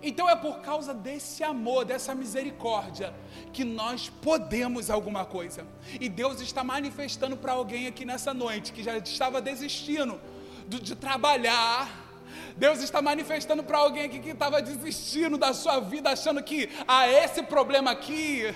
Então 0.01 0.29
é 0.29 0.35
por 0.35 0.59
causa 0.59 0.93
desse 0.93 1.43
amor, 1.43 1.83
dessa 1.83 2.15
misericórdia, 2.15 3.13
que 3.51 3.65
nós 3.65 4.09
podemos 4.09 4.89
alguma 4.89 5.25
coisa. 5.25 5.65
E 5.99 6.07
Deus 6.07 6.39
está 6.41 6.63
manifestando 6.63 7.35
para 7.35 7.51
alguém 7.53 7.87
aqui 7.87 8.05
nessa 8.05 8.33
noite 8.33 8.71
que 8.71 8.81
já 8.81 8.97
estava 8.97 9.41
desistindo 9.41 10.19
de, 10.67 10.79
de 10.79 10.95
trabalhar. 10.95 12.07
Deus 12.55 12.79
está 12.79 13.01
manifestando 13.01 13.63
para 13.63 13.77
alguém 13.77 14.05
aqui 14.05 14.19
que 14.19 14.29
estava 14.29 14.61
desistindo 14.61 15.37
da 15.37 15.53
sua 15.53 15.79
vida, 15.79 16.09
achando 16.11 16.41
que, 16.41 16.69
ah, 16.87 17.07
esse 17.07 17.43
problema 17.43 17.91
aqui. 17.91 18.43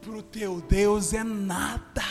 para 0.00 0.12
o 0.12 0.22
teu 0.22 0.60
Deus 0.60 1.14
é 1.14 1.24
nada 1.24 2.04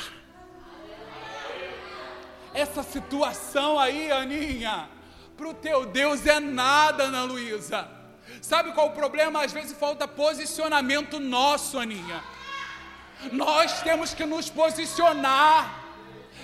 essa 2.53 2.83
situação 2.83 3.79
aí, 3.79 4.11
Aninha, 4.11 4.87
para 5.37 5.47
o 5.47 5.53
teu 5.53 5.85
Deus 5.85 6.25
é 6.25 6.39
nada, 6.39 7.03
Ana 7.05 7.23
Luísa. 7.23 7.87
Sabe 8.41 8.71
qual 8.71 8.87
o 8.87 8.91
problema? 8.91 9.43
Às 9.43 9.51
vezes 9.51 9.77
falta 9.77 10.07
posicionamento 10.07 11.19
nosso, 11.19 11.77
Aninha. 11.77 12.23
Nós 13.31 13.81
temos 13.81 14.13
que 14.13 14.25
nos 14.25 14.49
posicionar. 14.49 15.81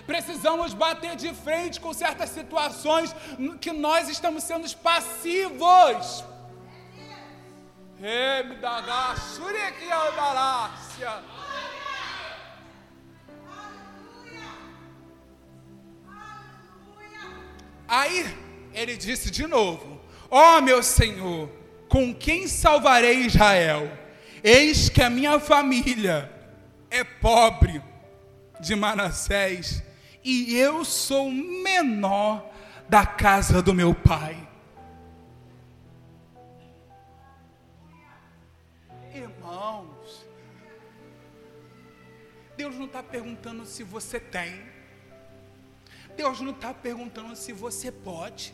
Precisamos 0.06 0.73
bater 0.73 1.15
de 1.15 1.34
frente 1.34 1.80
com 1.80 1.93
certas 1.93 2.30
situações 2.30 3.15
que 3.62 3.71
nós 3.71 4.10
estamos 4.10 4.43
sendo 4.43 4.67
passivos. 4.78 6.23
Aí 17.88 18.49
ele 18.73 18.95
disse 18.97 19.29
de 19.32 19.45
novo: 19.47 19.99
Ó 20.29 20.58
oh, 20.58 20.62
meu 20.62 20.82
Senhor, 20.84 21.49
com 21.88 22.13
quem 22.13 22.47
salvarei 22.47 23.25
Israel? 23.25 23.91
Eis 24.43 24.89
que 24.89 25.01
a 25.01 25.10
minha 25.10 25.39
família 25.39 26.32
é 26.89 27.03
pobre 27.03 27.82
de 28.60 28.75
Manassés 28.75 29.84
e 30.23 30.55
eu 30.58 30.84
sou 30.86 31.32
menor 31.32 32.49
da 32.88 33.05
casa 33.05 33.62
do 33.62 33.73
meu 33.73 33.93
pai. 33.93 34.47
Irmãos, 39.13 40.25
Deus 42.58 42.75
não 42.75 42.86
está 42.86 43.01
perguntando 43.01 43.65
se 43.65 43.84
você 43.84 44.19
tem. 44.19 44.79
Deus 46.21 46.41
não 46.41 46.51
está 46.51 46.73
perguntando 46.73 47.34
se 47.34 47.53
você 47.53 47.89
pode. 47.91 48.53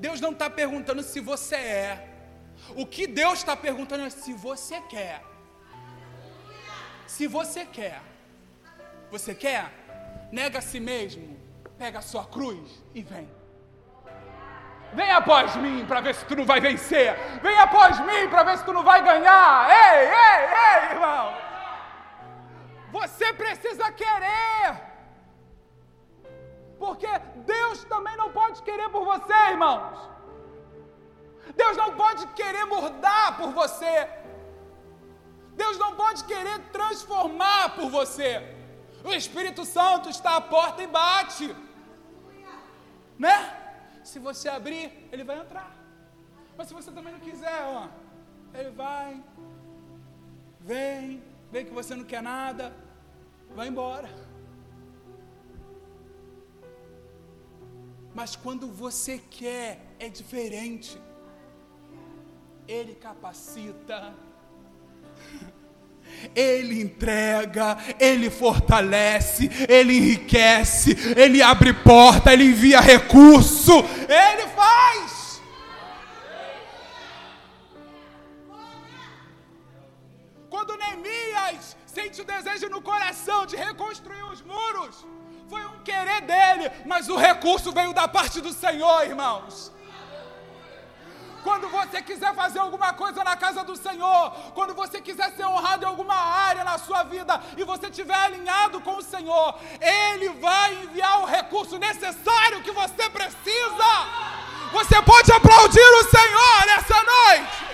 Deus 0.00 0.20
não 0.20 0.32
está 0.32 0.48
perguntando 0.50 1.00
se 1.00 1.20
você 1.20 1.54
é. 1.54 2.08
O 2.74 2.84
que 2.84 3.06
Deus 3.06 3.38
está 3.38 3.54
perguntando 3.54 4.02
é 4.04 4.10
se 4.10 4.32
você 4.32 4.80
quer. 4.80 5.22
Se 7.06 7.28
você 7.28 7.64
quer. 7.64 8.00
Você 9.12 9.32
quer? 9.32 9.64
Nega 10.32 10.58
a 10.58 10.60
si 10.70 10.80
mesmo. 10.80 11.38
Pega 11.78 12.00
a 12.00 12.02
sua 12.02 12.24
cruz 12.26 12.82
e 12.92 13.00
vem. 13.00 13.28
Vem 14.92 15.10
após 15.12 15.54
mim 15.56 15.84
para 15.86 16.00
ver 16.00 16.16
se 16.16 16.24
tu 16.24 16.34
não 16.34 16.44
vai 16.44 16.60
vencer. 16.60 17.14
Vem 17.46 17.56
após 17.60 18.00
mim 18.00 18.28
para 18.28 18.42
ver 18.42 18.58
se 18.58 18.64
tu 18.64 18.72
não 18.72 18.82
vai 18.82 19.04
ganhar. 19.04 19.70
Ei, 19.70 20.00
ei, 20.24 20.40
ei, 20.64 20.90
irmão. 20.96 21.32
Você 22.90 23.32
precisa 23.34 23.92
querer. 23.92 24.85
Porque 26.78 27.08
Deus 27.54 27.84
também 27.84 28.16
não 28.16 28.30
pode 28.32 28.62
querer 28.62 28.88
por 28.90 29.04
você, 29.04 29.32
irmãos. 29.50 30.10
Deus 31.54 31.76
não 31.76 31.94
pode 31.94 32.26
querer 32.28 32.64
mudar 32.64 33.36
por 33.36 33.52
você. 33.52 34.08
Deus 35.54 35.78
não 35.78 35.94
pode 35.94 36.24
querer 36.24 36.58
transformar 36.70 37.74
por 37.76 37.88
você. 37.88 38.56
O 39.04 39.12
Espírito 39.12 39.64
Santo 39.64 40.10
está 40.10 40.36
à 40.36 40.40
porta 40.40 40.82
e 40.82 40.86
bate. 40.86 41.54
Né? 43.18 43.36
Se 44.04 44.18
você 44.18 44.48
abrir, 44.48 45.08
ele 45.10 45.24
vai 45.24 45.38
entrar. 45.38 45.74
Mas 46.56 46.68
se 46.68 46.74
você 46.74 46.90
também 46.90 47.12
não 47.12 47.20
quiser, 47.20 47.62
ó, 47.64 47.88
ele 48.54 48.70
vai, 48.70 49.22
vem, 50.60 51.22
vê 51.50 51.64
que 51.64 51.72
você 51.72 51.94
não 51.94 52.04
quer 52.04 52.22
nada, 52.22 52.74
vai 53.54 53.68
embora. 53.68 54.25
Mas 58.16 58.34
quando 58.34 58.66
você 58.66 59.20
quer, 59.30 59.78
é 60.00 60.08
diferente. 60.08 60.98
Ele 62.66 62.94
capacita, 62.94 64.14
Ele 66.34 66.80
entrega, 66.80 67.76
Ele 68.00 68.30
fortalece, 68.30 69.50
Ele 69.68 69.98
enriquece, 69.98 70.96
Ele 71.14 71.42
abre 71.42 71.74
porta, 71.74 72.32
Ele 72.32 72.44
envia 72.44 72.80
recurso, 72.80 73.74
Ele 74.08 74.48
faz. 74.60 75.42
Quando 80.48 80.74
Neemias 80.78 81.76
sente 81.84 82.22
o 82.22 82.24
desejo 82.24 82.70
no 82.70 82.80
coração 82.80 83.44
de 83.44 83.56
reconstruir 83.56 84.22
os 84.32 84.40
muros, 84.40 84.65
querer 85.86 86.20
dele, 86.22 86.70
mas 86.84 87.08
o 87.08 87.16
recurso 87.16 87.70
veio 87.78 87.92
da 87.94 88.08
parte 88.08 88.40
do 88.40 88.52
Senhor, 88.52 88.98
irmãos. 89.04 89.72
Quando 91.46 91.68
você 91.68 92.02
quiser 92.02 92.34
fazer 92.34 92.58
alguma 92.58 92.92
coisa 92.92 93.22
na 93.22 93.36
casa 93.36 93.62
do 93.62 93.76
Senhor, 93.76 94.22
quando 94.52 94.74
você 94.74 95.00
quiser 95.00 95.30
ser 95.36 95.46
honrado 95.46 95.84
em 95.84 95.88
alguma 95.88 96.16
área 96.16 96.64
na 96.64 96.76
sua 96.76 97.04
vida 97.04 97.40
e 97.56 97.62
você 97.62 97.86
estiver 97.86 98.16
alinhado 98.16 98.80
com 98.80 98.96
o 98.96 99.02
Senhor, 99.02 99.54
Ele 99.80 100.30
vai 100.46 100.74
enviar 100.82 101.20
o 101.22 101.24
recurso 101.24 101.78
necessário 101.78 102.64
que 102.64 102.72
você 102.72 103.08
precisa. 103.18 103.90
Você 104.72 105.00
pode 105.02 105.30
aplaudir 105.30 105.88
o 106.00 106.04
Senhor 106.16 106.66
nessa 106.66 106.98
noite. 107.14 107.64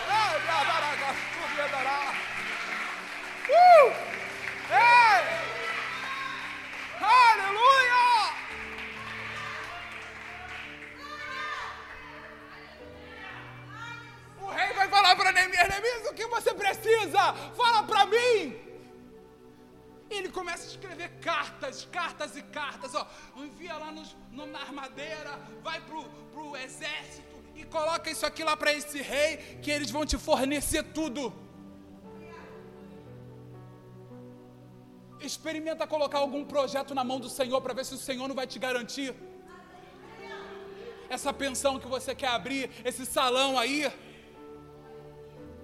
Uh! 3.48 4.01
O 16.12 16.14
que 16.14 16.26
você 16.26 16.52
precisa? 16.54 17.22
Fala 17.60 17.82
para 17.90 18.06
mim. 18.06 18.36
Ele 20.10 20.28
começa 20.28 20.64
a 20.64 20.70
escrever 20.74 21.10
cartas, 21.20 21.88
cartas 21.90 22.36
e 22.36 22.42
cartas. 22.42 22.94
Ó, 22.94 23.06
envia 23.36 23.76
lá 23.82 23.90
nos, 23.90 24.14
no, 24.30 24.46
na 24.46 24.60
armadeira, 24.60 25.32
vai 25.62 25.80
para 25.80 26.42
o 26.42 26.56
exército 26.56 27.32
e 27.54 27.64
coloca 27.64 28.10
isso 28.10 28.26
aqui 28.26 28.44
lá 28.44 28.56
para 28.56 28.72
esse 28.72 29.00
rei, 29.00 29.58
que 29.62 29.70
eles 29.70 29.90
vão 29.90 30.04
te 30.04 30.18
fornecer 30.18 30.82
tudo. 30.98 31.32
Experimenta 35.20 35.86
colocar 35.86 36.18
algum 36.18 36.44
projeto 36.44 36.94
na 36.94 37.04
mão 37.04 37.18
do 37.18 37.30
Senhor 37.30 37.60
para 37.62 37.72
ver 37.72 37.84
se 37.84 37.94
o 37.94 37.98
Senhor 37.98 38.26
não 38.28 38.34
vai 38.34 38.46
te 38.46 38.58
garantir. 38.58 39.14
Essa 41.08 41.32
pensão 41.32 41.78
que 41.78 41.86
você 41.86 42.14
quer 42.14 42.28
abrir, 42.28 42.70
esse 42.84 43.04
salão 43.06 43.58
aí, 43.58 43.80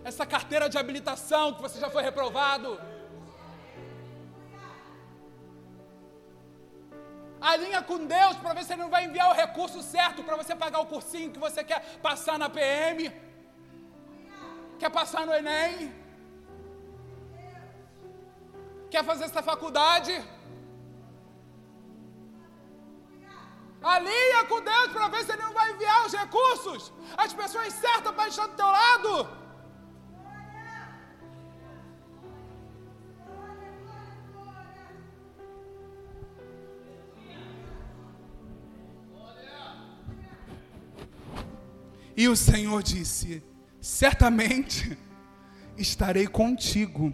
essa 0.08 0.26
carteira 0.34 0.68
de 0.72 0.78
habilitação 0.82 1.54
que 1.54 1.62
você 1.66 1.78
já 1.84 1.90
foi 1.94 2.02
reprovado. 2.02 2.70
Alinha 7.40 7.82
com 7.82 7.98
Deus 8.16 8.36
para 8.42 8.54
ver 8.56 8.64
se 8.64 8.72
Ele 8.72 8.82
não 8.82 8.94
vai 8.96 9.04
enviar 9.04 9.28
o 9.30 9.38
recurso 9.42 9.80
certo 9.94 10.24
para 10.26 10.36
você 10.40 10.54
pagar 10.64 10.80
o 10.80 10.90
cursinho 10.94 11.32
que 11.34 11.44
você 11.46 11.62
quer 11.62 11.80
passar 12.08 12.36
na 12.42 12.48
PM, 12.58 13.12
quer 14.80 14.90
passar 14.90 15.24
no 15.26 15.34
Enem. 15.40 15.94
Quer 18.92 19.04
fazer 19.04 19.24
essa 19.24 19.42
faculdade? 19.42 20.14
Alinha 23.94 24.44
com 24.50 24.60
Deus 24.60 24.88
para 24.94 25.08
ver 25.08 25.24
se 25.24 25.32
Ele 25.32 25.42
não 25.42 25.52
vai 25.52 25.70
enviar 25.72 26.06
os 26.06 26.14
recursos, 26.22 26.92
as 27.24 27.32
pessoas 27.32 27.72
certas 27.74 28.12
para 28.12 28.28
estar 28.28 28.46
do 28.46 28.56
teu 28.56 28.66
lado. 28.66 29.37
E 42.18 42.26
o 42.26 42.34
Senhor 42.34 42.82
disse: 42.82 43.40
Certamente 43.80 44.98
estarei 45.76 46.26
contigo 46.26 47.12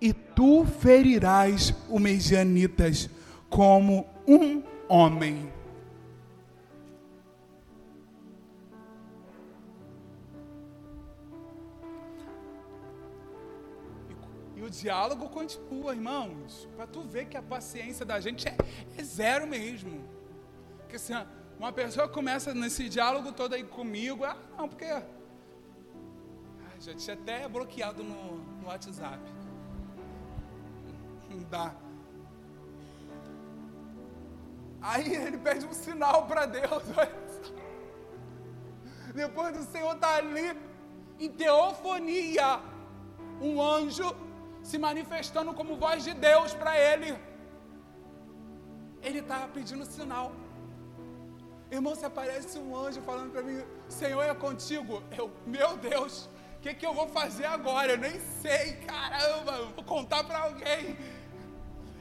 e 0.00 0.14
tu 0.14 0.64
ferirás 0.64 1.74
o 1.90 1.98
Medianitas 1.98 3.10
como 3.50 4.08
um 4.26 4.62
homem. 4.88 5.52
E, 14.56 14.62
o 14.62 14.70
diálogo 14.70 15.28
continua, 15.28 15.92
irmãos, 15.92 16.66
para 16.74 16.86
tu 16.86 17.02
ver 17.02 17.26
que 17.26 17.36
a 17.36 17.42
paciência 17.42 18.06
da 18.06 18.18
gente 18.20 18.48
é, 18.48 18.56
é 18.96 19.02
zero 19.02 19.46
mesmo. 19.46 20.02
Porque 20.78 20.96
assim, 20.96 21.12
uma 21.58 21.72
pessoa 21.72 22.08
começa 22.08 22.52
nesse 22.52 22.88
diálogo 22.88 23.32
todo 23.32 23.54
aí 23.54 23.64
comigo, 23.64 24.24
ah, 24.24 24.36
não, 24.56 24.68
porque 24.68 24.84
ah, 24.84 25.02
já 26.80 26.94
tinha 26.94 27.14
até 27.14 27.48
bloqueado 27.48 28.02
no, 28.02 28.38
no 28.60 28.66
WhatsApp 28.66 29.20
não 31.34 31.42
dá. 31.44 31.74
Aí 34.80 35.14
ele 35.14 35.38
pede 35.38 35.66
um 35.66 35.72
sinal 35.72 36.26
para 36.26 36.46
Deus. 36.46 36.82
Depois 39.14 39.56
do 39.56 39.64
Senhor 39.64 39.94
estar 39.94 40.08
tá 40.08 40.16
ali 40.16 40.56
em 41.18 41.30
teofonia, 41.30 42.60
um 43.40 43.62
anjo 43.62 44.14
se 44.62 44.78
manifestando 44.78 45.54
como 45.54 45.76
voz 45.76 46.04
de 46.04 46.14
Deus 46.14 46.54
para 46.54 46.78
ele. 46.78 47.16
Ele 49.02 49.20
estava 49.20 49.48
pedindo 49.48 49.84
sinal. 49.84 50.32
Irmão, 51.74 51.94
se 51.94 52.06
aparece 52.06 52.58
um 52.58 52.76
anjo 52.76 53.00
falando 53.02 53.32
para 53.32 53.42
mim, 53.42 53.60
Senhor 53.88 54.22
é 54.22 54.34
contigo. 54.34 55.02
Eu, 55.18 55.30
meu 55.44 55.76
Deus, 55.76 56.28
o 56.56 56.60
que, 56.62 56.72
que 56.72 56.86
eu 56.86 56.94
vou 56.94 57.08
fazer 57.08 57.46
agora? 57.46 57.92
Eu 57.92 57.98
nem 57.98 58.18
sei, 58.42 58.74
caramba, 58.90 59.54
vou 59.76 59.84
contar 59.84 60.22
para 60.24 60.38
alguém. 60.38 60.96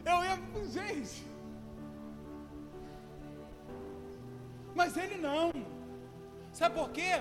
Eu 0.06 0.18
ia, 0.24 0.38
gente. 0.78 1.26
Mas 4.76 4.96
ele 4.96 5.18
não. 5.18 5.52
Sabe 6.52 6.76
por 6.76 6.90
quê? 6.92 7.12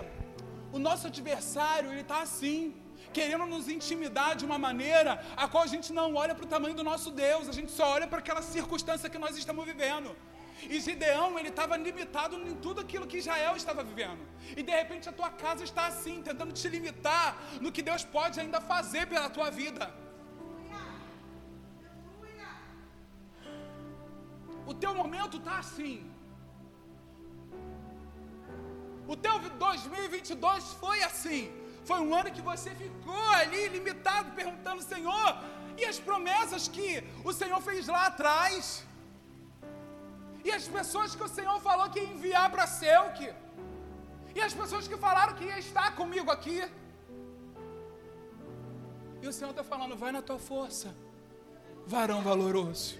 O 0.73 0.79
nosso 0.79 1.07
adversário, 1.07 1.91
ele 1.91 2.01
está 2.01 2.21
assim, 2.21 2.75
querendo 3.13 3.47
nos 3.47 3.69
intimidar 3.69 4.37
de 4.37 4.45
uma 4.45 4.59
maneira 4.59 5.25
a 5.37 5.49
qual 5.49 5.63
a 5.65 5.67
gente 5.67 5.91
não 5.93 6.15
olha 6.15 6.35
para 6.35 6.45
o 6.45 6.49
tamanho 6.49 6.75
do 6.75 6.85
nosso 6.85 7.11
Deus, 7.11 7.49
a 7.49 7.53
gente 7.53 7.71
só 7.71 7.93
olha 7.93 8.07
para 8.07 8.19
aquela 8.19 8.43
circunstância 8.43 9.09
que 9.09 9.19
nós 9.19 9.37
estamos 9.37 9.65
vivendo. 9.65 10.15
E 10.69 10.81
Gideão, 10.81 11.39
ele 11.39 11.49
estava 11.49 11.77
limitado 11.77 12.37
em 12.37 12.55
tudo 12.57 12.81
aquilo 12.81 13.07
que 13.07 13.19
Israel 13.19 13.57
estava 13.57 13.83
vivendo. 13.83 14.21
E 14.57 14.63
de 14.63 14.73
repente 14.73 15.09
a 15.09 15.13
tua 15.13 15.31
casa 15.31 15.65
está 15.65 15.87
assim, 15.87 16.23
tentando 16.23 16.53
te 16.53 16.69
limitar 16.69 17.37
no 17.61 17.73
que 17.73 17.83
Deus 17.83 18.05
pode 18.05 18.39
ainda 18.41 18.61
fazer 18.61 19.07
pela 19.07 19.29
tua 19.29 19.51
vida. 19.51 19.93
O 24.65 24.75
teu 24.75 24.95
momento 24.95 25.37
está 25.39 25.59
assim. 25.59 26.11
O 29.07 29.17
teu 29.17 29.39
2022 29.39 30.65
foi 30.75 31.03
assim. 31.03 31.53
Foi 31.85 31.99
um 31.99 32.15
ano 32.15 32.31
que 32.31 32.41
você 32.41 32.71
ficou 32.75 33.29
ali 33.41 33.69
limitado, 33.69 34.31
perguntando, 34.33 34.83
Senhor, 34.83 35.37
e 35.77 35.85
as 35.85 35.99
promessas 35.99 36.69
que 36.69 37.03
o 37.25 37.33
Senhor 37.33 37.61
fez 37.61 37.89
lá 37.89 38.07
atrás? 38.07 38.85
E 40.45 40.51
as 40.51 40.67
pessoas 40.67 41.15
que 41.15 41.23
o 41.23 41.29
Senhor 41.29 41.61
falou 41.61 41.89
que 41.91 42.01
ia 42.01 42.13
enviar 42.15 42.51
para 42.51 42.67
Selk? 42.67 43.33
E 44.35 44.41
as 44.41 44.55
pessoas 44.55 44.89
que 44.89 44.97
falaram 44.97 45.35
que 45.35 45.45
ia 45.45 45.59
estar 45.59 45.95
comigo 45.95 46.31
aqui? 46.31 46.63
E 49.21 49.27
o 49.27 49.33
Senhor 49.33 49.51
está 49.51 49.63
falando, 49.63 49.97
vai 49.97 50.11
na 50.11 50.21
tua 50.21 50.39
força, 50.39 50.95
varão 51.87 52.23
valoroso. 52.23 52.99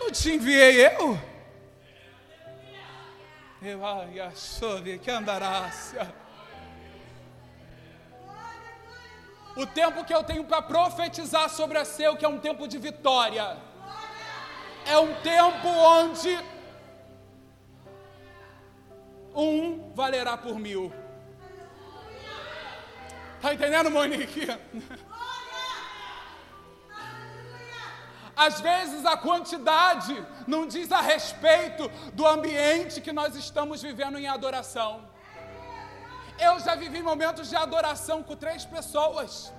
Não 0.00 0.10
te 0.10 0.32
enviei 0.32 0.86
eu? 0.86 1.18
Eu 3.60 3.84
ai, 3.84 4.20
achove 4.20 4.98
que 4.98 5.10
andarácia. 5.10 6.14
O 9.56 9.66
tempo 9.66 10.04
que 10.04 10.14
eu 10.14 10.24
tenho 10.24 10.44
para 10.44 10.62
profetizar 10.62 11.48
sobre 11.48 11.78
a 11.78 11.84
seu, 11.84 12.16
que 12.16 12.24
é 12.24 12.28
um 12.28 12.38
tempo 12.38 12.66
de 12.66 12.76
vitória. 12.78 13.56
É 14.86 14.98
um 14.98 15.14
tempo 15.22 15.68
onde 15.68 16.38
um 19.34 19.92
valerá 19.94 20.36
por 20.36 20.58
mil. 20.58 20.92
Tá 23.40 23.52
entendendo, 23.52 23.90
Monique? 23.90 24.46
Às 28.36 28.60
vezes 28.60 29.04
a 29.04 29.16
quantidade 29.16 30.14
não 30.46 30.66
diz 30.66 30.90
a 30.90 31.00
respeito 31.00 31.88
do 32.12 32.26
ambiente 32.26 33.00
que 33.00 33.12
nós 33.12 33.36
estamos 33.36 33.80
vivendo 33.80 34.18
em 34.18 34.26
adoração. 34.26 35.08
Eu 36.38 36.58
já 36.58 36.74
vivi 36.74 37.00
momentos 37.00 37.48
de 37.48 37.56
adoração 37.56 38.22
com 38.22 38.34
três 38.34 38.64
pessoas. 38.64 39.52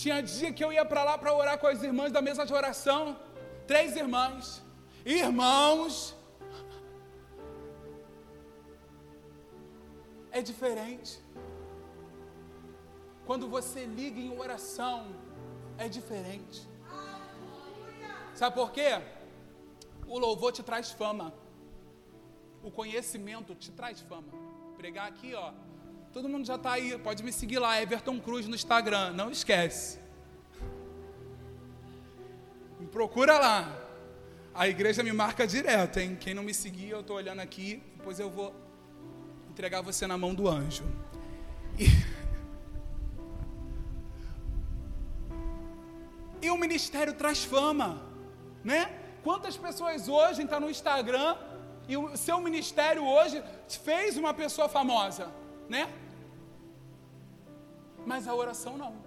Tinha 0.00 0.16
dia 0.22 0.52
que 0.56 0.62
eu 0.64 0.70
ia 0.76 0.84
para 0.90 1.02
lá 1.08 1.14
para 1.20 1.32
orar 1.40 1.56
com 1.58 1.68
as 1.72 1.82
irmãs 1.88 2.12
da 2.16 2.20
mesa 2.28 2.44
de 2.48 2.52
oração. 2.60 3.02
Três 3.70 3.96
irmãs. 3.96 4.62
Irmãos. 5.06 6.14
É 10.38 10.42
diferente. 10.50 11.12
Quando 13.28 13.48
você 13.56 13.86
liga 13.86 14.20
em 14.20 14.32
oração, 14.44 14.98
é 15.78 15.88
diferente. 15.88 16.60
Sabe 18.34 18.54
por 18.60 18.70
quê? 18.76 18.90
O 20.06 20.18
louvor 20.18 20.52
te 20.52 20.62
traz 20.62 20.90
fama. 20.90 21.32
O 22.62 22.70
conhecimento 22.70 23.54
te 23.54 23.72
traz 23.72 24.00
fama. 24.02 24.30
Pregar 24.76 25.08
aqui, 25.08 25.34
ó. 25.34 25.48
Todo 26.12 26.28
mundo 26.28 26.46
já 26.46 26.56
está 26.56 26.72
aí. 26.72 26.98
Pode 26.98 27.22
me 27.22 27.32
seguir 27.32 27.58
lá, 27.58 27.80
Everton 27.80 28.18
Cruz 28.20 28.46
no 28.46 28.54
Instagram. 28.54 29.12
Não 29.12 29.30
esquece. 29.30 29.98
Me 32.80 32.86
procura 32.86 33.38
lá. 33.38 33.82
A 34.54 34.66
igreja 34.68 35.02
me 35.02 35.12
marca 35.12 35.46
direto, 35.46 35.98
hein? 35.98 36.16
Quem 36.18 36.32
não 36.34 36.42
me 36.42 36.54
seguir, 36.54 36.90
eu 36.90 37.00
estou 37.00 37.16
olhando 37.16 37.40
aqui. 37.40 37.82
Depois 37.96 38.18
eu 38.18 38.30
vou 38.30 38.54
entregar 39.50 39.82
você 39.82 40.06
na 40.06 40.16
mão 40.16 40.34
do 40.34 40.48
anjo. 40.48 40.84
E... 41.78 41.86
E 46.46 46.50
o 46.50 46.56
ministério 46.56 47.12
traz 47.12 47.42
fama, 47.42 48.00
né? 48.62 48.88
Quantas 49.24 49.56
pessoas 49.56 50.06
hoje 50.06 50.42
estão 50.42 50.60
no 50.60 50.70
Instagram 50.70 51.36
e 51.88 51.96
o 51.96 52.16
seu 52.16 52.40
ministério 52.40 53.04
hoje 53.04 53.42
fez 53.84 54.16
uma 54.16 54.32
pessoa 54.32 54.68
famosa, 54.68 55.28
né? 55.68 55.92
Mas 58.04 58.28
a 58.28 58.34
oração 58.34 58.76
não. 58.78 59.06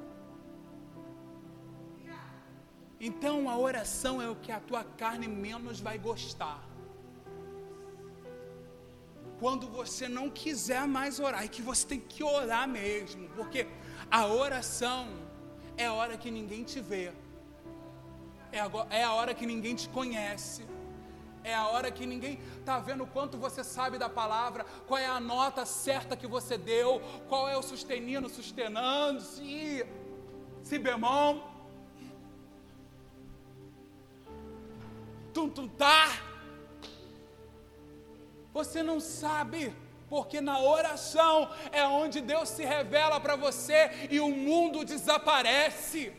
Então 2.99 3.49
a 3.49 3.57
oração 3.57 4.21
é 4.21 4.29
o 4.29 4.35
que 4.35 4.51
a 4.51 4.59
tua 4.59 4.83
carne 4.83 5.27
menos 5.27 5.79
vai 5.79 5.97
gostar. 5.97 6.61
Quando 9.39 9.69
você 9.69 10.09
não 10.09 10.29
quiser 10.29 10.85
mais 10.85 11.17
orar, 11.17 11.45
e 11.45 11.47
que 11.47 11.61
você 11.61 11.87
tem 11.87 11.99
que 12.01 12.21
orar 12.21 12.67
mesmo, 12.67 13.29
porque 13.29 13.67
a 14.11 14.27
oração 14.27 15.07
é 15.77 15.85
a 15.85 15.93
hora 15.93 16.17
que 16.17 16.29
ninguém 16.29 16.65
te 16.65 16.81
vê, 16.81 17.13
é 18.51 18.59
é 18.89 19.03
a 19.03 19.13
hora 19.13 19.33
que 19.33 19.45
ninguém 19.45 19.75
te 19.75 19.87
conhece, 19.87 20.65
é 21.43 21.53
a 21.53 21.67
hora 21.67 21.91
que 21.91 22.05
ninguém 22.05 22.39
está 22.59 22.79
vendo 22.79 23.05
quanto 23.05 23.37
você 23.37 23.63
sabe 23.63 23.97
da 23.97 24.09
palavra, 24.09 24.65
qual 24.87 24.99
é 24.99 25.05
a 25.07 25.19
nota 25.19 25.65
certa 25.65 26.15
que 26.15 26.27
você 26.27 26.57
deu, 26.57 27.01
qual 27.27 27.47
é 27.47 27.57
o 27.57 27.61
sustenido, 27.61 28.29
sustenando, 28.29 29.21
si, 29.21 29.85
si 30.63 30.77
bemol, 30.77 31.49
tum 35.33 35.49
tum 35.49 35.67
tá. 35.67 36.07
Você 38.53 38.81
não 38.81 38.99
sabe, 38.99 39.73
porque 40.09 40.41
na 40.41 40.59
oração 40.59 41.49
é 41.71 41.85
onde 41.85 42.19
Deus 42.19 42.49
se 42.49 42.65
revela 42.65 43.19
para 43.19 43.35
você 43.35 44.07
e 44.09 44.19
o 44.19 44.29
mundo 44.29 44.83
desaparece. 44.83 46.11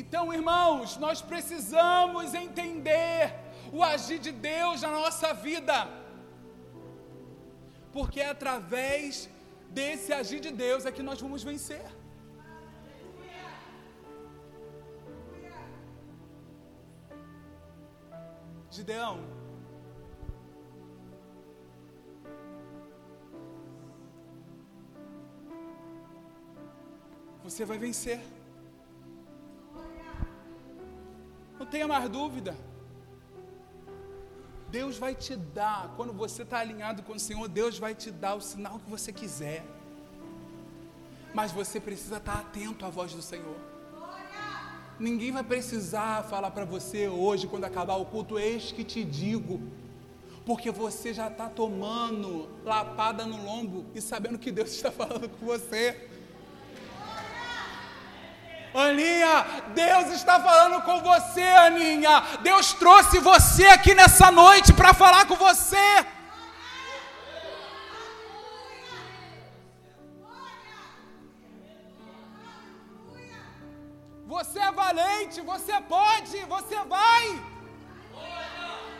Então, 0.00 0.24
irmãos, 0.38 0.96
nós 1.04 1.18
precisamos 1.30 2.32
entender 2.42 3.22
o 3.78 3.82
agir 3.92 4.18
de 4.26 4.32
Deus 4.50 4.80
na 4.84 4.92
nossa 5.00 5.28
vida, 5.46 5.76
porque 7.96 8.20
é 8.20 8.30
através 8.36 9.28
desse 9.78 10.10
agir 10.20 10.40
de 10.46 10.52
Deus 10.64 10.86
é 10.86 10.92
que 10.96 11.04
nós 11.08 11.20
vamos 11.24 11.42
vencer. 11.50 11.84
Gideão, 18.76 19.16
você 27.44 27.64
vai 27.64 27.78
vencer. 27.88 28.39
Tenha 31.70 31.86
mais 31.86 32.08
dúvida. 32.08 32.56
Deus 34.70 34.98
vai 34.98 35.14
te 35.14 35.34
dar, 35.34 35.92
quando 35.96 36.12
você 36.12 36.42
está 36.42 36.58
alinhado 36.58 37.02
com 37.02 37.14
o 37.14 37.18
Senhor, 37.18 37.48
Deus 37.48 37.78
vai 37.78 37.94
te 37.94 38.10
dar 38.10 38.34
o 38.34 38.40
sinal 38.40 38.78
que 38.78 38.88
você 38.88 39.12
quiser. 39.12 39.64
Mas 41.34 41.50
você 41.50 41.80
precisa 41.80 42.18
estar 42.18 42.34
tá 42.34 42.40
atento 42.40 42.84
à 42.84 42.90
voz 42.90 43.12
do 43.12 43.22
Senhor. 43.22 43.56
Ninguém 44.98 45.32
vai 45.32 45.42
precisar 45.42 46.24
falar 46.24 46.50
para 46.50 46.64
você 46.64 47.08
hoje, 47.08 47.46
quando 47.46 47.64
acabar 47.64 47.96
o 47.96 48.04
culto, 48.04 48.38
eis 48.38 48.70
que 48.70 48.84
te 48.84 49.02
digo. 49.02 49.60
Porque 50.44 50.70
você 50.70 51.14
já 51.14 51.28
está 51.28 51.48
tomando 51.48 52.48
lapada 52.64 53.24
no 53.24 53.42
lombo 53.42 53.86
e 53.94 54.00
sabendo 54.00 54.38
que 54.38 54.52
Deus 54.52 54.70
está 54.76 54.92
falando 54.92 55.28
com 55.28 55.46
você. 55.46 56.09
Aninha, 58.74 59.46
Deus 59.74 60.08
está 60.12 60.38
falando 60.40 60.82
com 60.82 61.00
você, 61.00 61.42
Aninha. 61.42 62.22
Deus 62.42 62.72
trouxe 62.72 63.18
você 63.18 63.66
aqui 63.66 63.94
nessa 63.94 64.30
noite 64.30 64.72
para 64.72 64.94
falar 64.94 65.26
com 65.26 65.34
você. 65.34 66.06
Você 74.26 74.60
é 74.60 74.70
valente, 74.70 75.40
você 75.40 75.80
pode, 75.80 76.38
você 76.44 76.76
vai. 76.84 77.42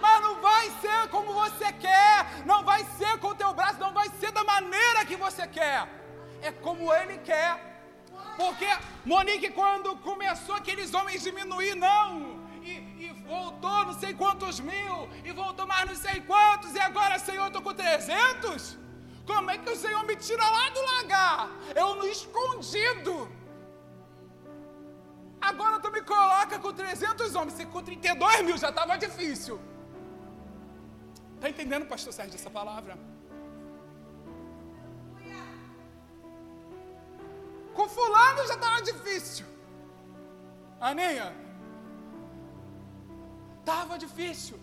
Mas 0.00 0.22
não 0.22 0.40
vai 0.40 0.70
ser 0.80 1.08
como 1.08 1.32
você 1.32 1.72
quer, 1.74 2.44
não 2.44 2.64
vai 2.64 2.84
ser 2.98 3.18
com 3.18 3.28
o 3.28 3.34
teu 3.34 3.52
braço, 3.52 3.78
não 3.78 3.92
vai 3.92 4.08
ser 4.18 4.32
da 4.32 4.42
maneira 4.42 5.04
que 5.04 5.14
você 5.14 5.46
quer. 5.46 5.86
É 6.42 6.50
como 6.50 6.92
ele 6.92 7.18
quer. 7.18 7.69
Porque 8.40 8.68
Monique, 9.04 9.50
quando 9.50 9.94
começou 10.08 10.54
aqueles 10.54 10.94
homens 10.94 11.22
diminuir, 11.22 11.74
não. 11.74 12.40
E, 12.62 12.72
e, 13.04 13.08
voltou 13.32 13.84
não 13.88 13.94
sei 14.02 14.12
quantos 14.14 14.60
mil, 14.60 14.96
e 15.26 15.30
voltou 15.30 15.66
mais 15.66 15.84
não 15.90 15.94
sei 15.94 16.22
quantos, 16.22 16.74
e 16.74 16.80
agora, 16.80 17.18
Senhor, 17.18 17.46
estou 17.48 17.60
com 17.60 17.74
300? 17.74 18.78
Como 19.26 19.50
é 19.50 19.58
que 19.58 19.68
o 19.68 19.76
Senhor 19.76 20.02
me 20.06 20.16
tira 20.16 20.46
lá 20.56 20.70
do 20.70 20.82
lagar? 20.92 21.50
Eu 21.74 21.94
no 21.96 22.06
escondido. 22.06 23.14
Agora 25.38 25.78
tu 25.78 25.90
me 25.90 26.00
coloca 26.00 26.58
com 26.58 26.72
300 26.72 27.34
homens, 27.34 27.54
se 27.58 27.66
com 27.66 27.82
32 27.82 28.42
mil 28.46 28.56
já 28.56 28.70
estava 28.70 28.96
difícil. 28.96 29.60
Está 31.34 31.50
entendendo, 31.50 31.84
pastor 31.86 32.12
Sérgio, 32.14 32.36
essa 32.36 32.50
palavra? 32.50 32.98
Com 37.74 37.88
fulano 37.88 38.46
já 38.46 38.54
estava 38.54 38.82
difícil. 38.82 39.46
Aninha, 40.80 41.32
estava 43.60 43.98
difícil. 43.98 44.58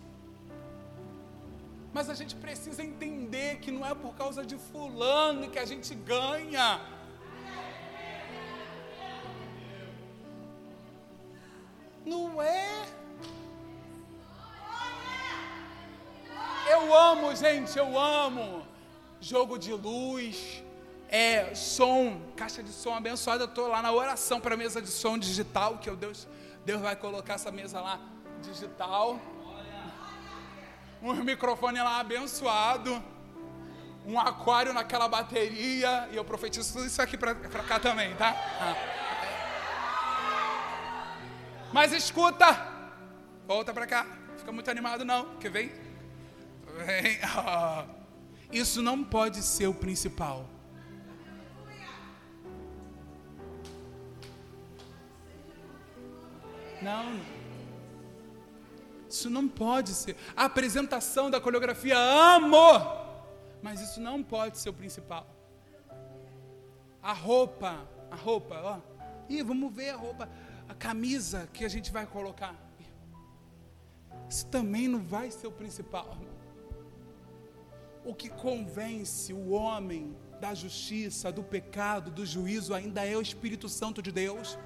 Mas 1.92 2.10
a 2.10 2.14
gente 2.14 2.34
precisa 2.36 2.82
entender 2.82 3.58
que 3.60 3.70
não 3.70 3.84
é 3.86 3.94
por 3.94 4.14
causa 4.14 4.44
de 4.44 4.56
fulano 4.56 5.50
que 5.50 5.58
a 5.58 5.64
gente 5.64 5.94
ganha. 5.94 6.80
Não 12.04 12.42
é. 12.42 12.86
Eu 16.70 16.94
amo, 16.94 17.34
gente, 17.34 17.78
eu 17.78 17.98
amo. 17.98 18.66
Jogo 19.20 19.58
de 19.58 19.72
luz, 19.72 20.62
é, 21.08 21.54
som, 21.54 22.20
caixa 22.36 22.62
de 22.62 22.70
som 22.70 22.94
abençoada. 22.94 23.44
Eu 23.44 23.48
estou 23.48 23.68
lá 23.68 23.80
na 23.82 23.92
oração 23.92 24.40
para 24.40 24.54
a 24.54 24.58
mesa 24.58 24.80
de 24.80 24.88
som 24.88 25.18
digital, 25.18 25.78
que 25.78 25.90
Deus, 25.90 26.28
Deus 26.64 26.80
vai 26.80 26.94
colocar 26.94 27.34
essa 27.34 27.50
mesa 27.50 27.80
lá 27.80 27.98
digital. 28.42 29.18
um 31.02 31.14
microfone 31.14 31.80
lá 31.80 32.00
abençoado, 32.00 33.02
um 34.06 34.18
aquário 34.18 34.72
naquela 34.72 35.08
bateria, 35.08 36.08
e 36.12 36.16
eu 36.16 36.24
profetizo 36.24 36.72
tudo 36.72 36.86
isso 36.86 37.00
aqui 37.00 37.16
pra 37.16 37.34
cá 37.34 37.78
também, 37.78 38.14
tá? 38.16 38.34
Ah. 38.60 38.74
Mas 41.72 41.92
escuta, 41.92 42.46
volta 43.46 43.72
pra 43.72 43.86
cá, 43.86 44.06
fica 44.38 44.50
muito 44.50 44.70
animado 44.70 45.04
não, 45.04 45.36
que 45.36 45.48
vem, 45.48 45.70
vem, 46.86 47.18
ah. 47.36 47.84
isso 48.50 48.82
não 48.82 49.04
pode 49.04 49.42
ser 49.42 49.66
o 49.66 49.74
principal. 49.74 50.57
Não. 56.82 57.20
Isso 59.08 59.30
não 59.30 59.48
pode 59.48 59.90
ser. 59.90 60.16
A 60.36 60.44
apresentação 60.44 61.30
da 61.30 61.40
coreografia, 61.40 61.96
amo! 61.98 63.08
Mas 63.62 63.80
isso 63.80 64.00
não 64.00 64.22
pode 64.22 64.58
ser 64.58 64.68
o 64.68 64.72
principal. 64.72 65.26
A 67.02 67.12
roupa, 67.12 67.88
a 68.10 68.16
roupa, 68.16 68.60
ó. 68.62 68.78
Ih, 69.28 69.42
vamos 69.42 69.74
ver 69.74 69.90
a 69.90 69.96
roupa, 69.96 70.28
a 70.68 70.74
camisa 70.74 71.48
que 71.52 71.64
a 71.64 71.68
gente 71.68 71.90
vai 71.90 72.06
colocar. 72.06 72.54
Isso 74.28 74.46
também 74.46 74.86
não 74.88 75.00
vai 75.00 75.30
ser 75.30 75.46
o 75.46 75.52
principal. 75.52 76.16
O 78.04 78.14
que 78.14 78.28
convence 78.28 79.32
o 79.32 79.50
homem 79.50 80.16
da 80.40 80.54
justiça, 80.54 81.32
do 81.32 81.42
pecado, 81.42 82.10
do 82.10 82.24
juízo 82.24 82.72
ainda 82.74 83.04
é 83.04 83.16
o 83.16 83.22
Espírito 83.22 83.68
Santo 83.68 84.00
de 84.00 84.12
Deus. 84.12 84.58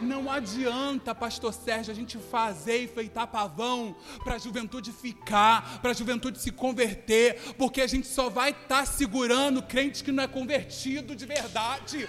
Não 0.00 0.30
adianta, 0.30 1.14
pastor 1.14 1.52
Sérgio, 1.52 1.92
a 1.92 1.94
gente 1.94 2.18
fazer 2.18 2.78
e 2.78 2.88
feitar 2.88 3.26
pavão 3.26 3.94
para 4.24 4.34
a 4.34 4.38
juventude 4.38 4.92
ficar, 4.92 5.80
para 5.80 5.90
a 5.90 5.94
juventude 5.94 6.40
se 6.40 6.50
converter, 6.50 7.54
porque 7.56 7.80
a 7.80 7.86
gente 7.86 8.06
só 8.06 8.28
vai 8.28 8.50
estar 8.50 8.80
tá 8.80 8.86
segurando 8.86 9.62
crente 9.62 10.02
que 10.02 10.12
não 10.12 10.24
é 10.24 10.26
convertido 10.26 11.14
de 11.14 11.26
verdade. 11.26 12.08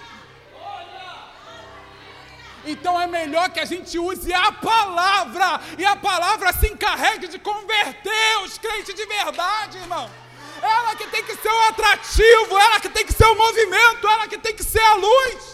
Então 2.65 2.99
é 2.99 3.05
melhor 3.05 3.49
que 3.49 3.59
a 3.59 3.65
gente 3.65 3.99
use 3.99 4.34
a 4.34 4.51
palavra 4.51 5.59
e 5.77 5.86
a 5.86 5.95
palavra 5.95 6.53
se 6.53 6.67
encarregue 6.67 7.27
de 7.27 7.38
converter 7.38 8.39
os 8.45 8.57
crentes 8.57 8.95
de 8.95 9.05
verdade, 9.05 9.77
irmão. 9.77 10.09
Ela 10.61 10.95
que 10.95 11.05
tem 11.07 11.23
que 11.25 11.36
ser 11.36 11.49
o 11.49 11.61
atrativo, 11.67 12.57
ela 12.57 12.79
que 12.79 12.88
tem 12.88 13.05
que 13.05 13.11
ser 13.11 13.25
o 13.25 13.36
movimento, 13.36 14.07
ela 14.07 14.27
que 14.29 14.38
tem 14.38 14.55
que 14.55 14.63
ser 14.63 14.79
a 14.79 14.95
luz 14.95 15.53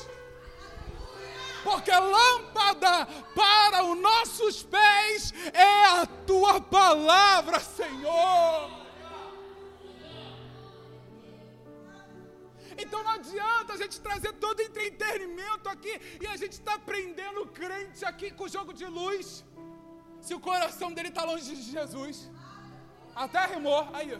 porque 1.70 1.91
lâmpada 1.91 3.05
para 3.36 3.84
os 3.84 3.97
nossos 4.09 4.63
pés 4.63 5.34
é 5.53 5.86
a 5.99 6.05
tua 6.30 6.59
palavra, 6.59 7.59
Senhor. 7.59 8.72
Então 12.82 13.03
não 13.03 13.11
adianta 13.11 13.74
a 13.74 13.78
gente 13.78 13.99
trazer 13.99 14.34
todo 14.45 14.61
entretenimento 14.61 15.67
aqui 15.70 15.93
e 16.20 16.26
a 16.26 16.36
gente 16.38 16.53
está 16.53 16.80
prendendo 16.80 17.41
o 17.41 17.47
crente 17.47 18.03
aqui 18.03 18.32
com 18.32 18.45
o 18.45 18.49
jogo 18.49 18.74
de 18.74 18.86
luz, 18.86 19.45
se 20.22 20.34
o 20.34 20.39
coração 20.39 20.91
dele 20.91 21.09
está 21.09 21.24
longe 21.24 21.55
de 21.55 21.72
Jesus. 21.78 22.32
Até 23.15 23.45
rimou, 23.45 23.88
aí. 23.93 24.17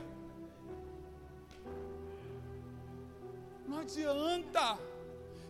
Não 3.68 3.80
adianta. 3.80 4.78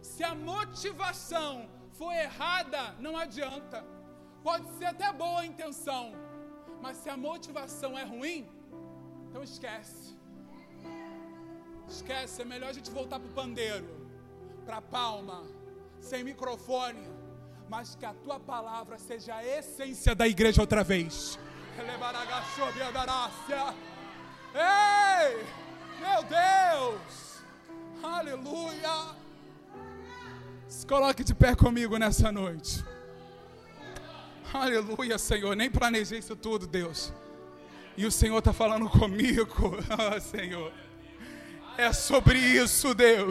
Se 0.01 0.23
a 0.23 0.33
motivação 0.35 1.67
for 1.99 2.13
errada, 2.13 2.95
não 3.05 3.17
adianta. 3.17 3.85
Pode 4.41 4.65
ser 4.77 4.85
até 4.85 5.11
boa 5.11 5.41
a 5.41 5.45
intenção, 5.45 6.13
mas 6.81 6.95
se 6.95 7.09
a 7.09 7.17
motivação 7.17 7.99
é 7.99 8.05
ruim, 8.05 8.49
então 9.25 9.43
esquece. 9.43 10.17
Esquece, 11.89 12.41
é 12.41 12.45
melhor 12.45 12.69
a 12.69 12.73
gente 12.73 12.89
voltar 12.89 13.19
para 13.19 13.29
o 13.29 13.33
pandeiro, 13.33 13.89
para 14.65 14.77
a 14.77 14.81
palma, 14.81 15.43
sem 15.99 16.23
microfone, 16.23 17.05
mas 17.67 17.95
que 17.95 18.05
a 18.05 18.13
tua 18.13 18.39
palavra 18.39 18.97
seja 18.97 19.35
a 19.35 19.45
essência 19.45 20.15
da 20.15 20.25
igreja 20.25 20.61
outra 20.61 20.85
vez. 20.85 21.37
Ei, 24.55 25.45
meu 25.99 26.23
Deus, 26.23 27.43
aleluia. 28.01 29.19
Se 30.69 30.85
coloque 30.85 31.23
de 31.23 31.33
pé 31.33 31.55
comigo 31.55 31.97
nessa 31.97 32.31
noite. 32.31 32.85
Aleluia, 34.53 35.17
Senhor. 35.17 35.55
Nem 35.55 35.67
planejei 35.67 36.19
isso 36.19 36.35
tudo, 36.35 36.67
Deus. 36.67 37.11
E 37.97 38.05
o 38.05 38.11
Senhor 38.11 38.37
está 38.37 38.53
falando 38.53 38.87
comigo, 38.87 39.47
oh, 39.59 40.21
Senhor. 40.21 40.71
É 41.75 41.91
sobre 41.91 42.37
isso, 42.37 42.93
Deus. 42.93 43.27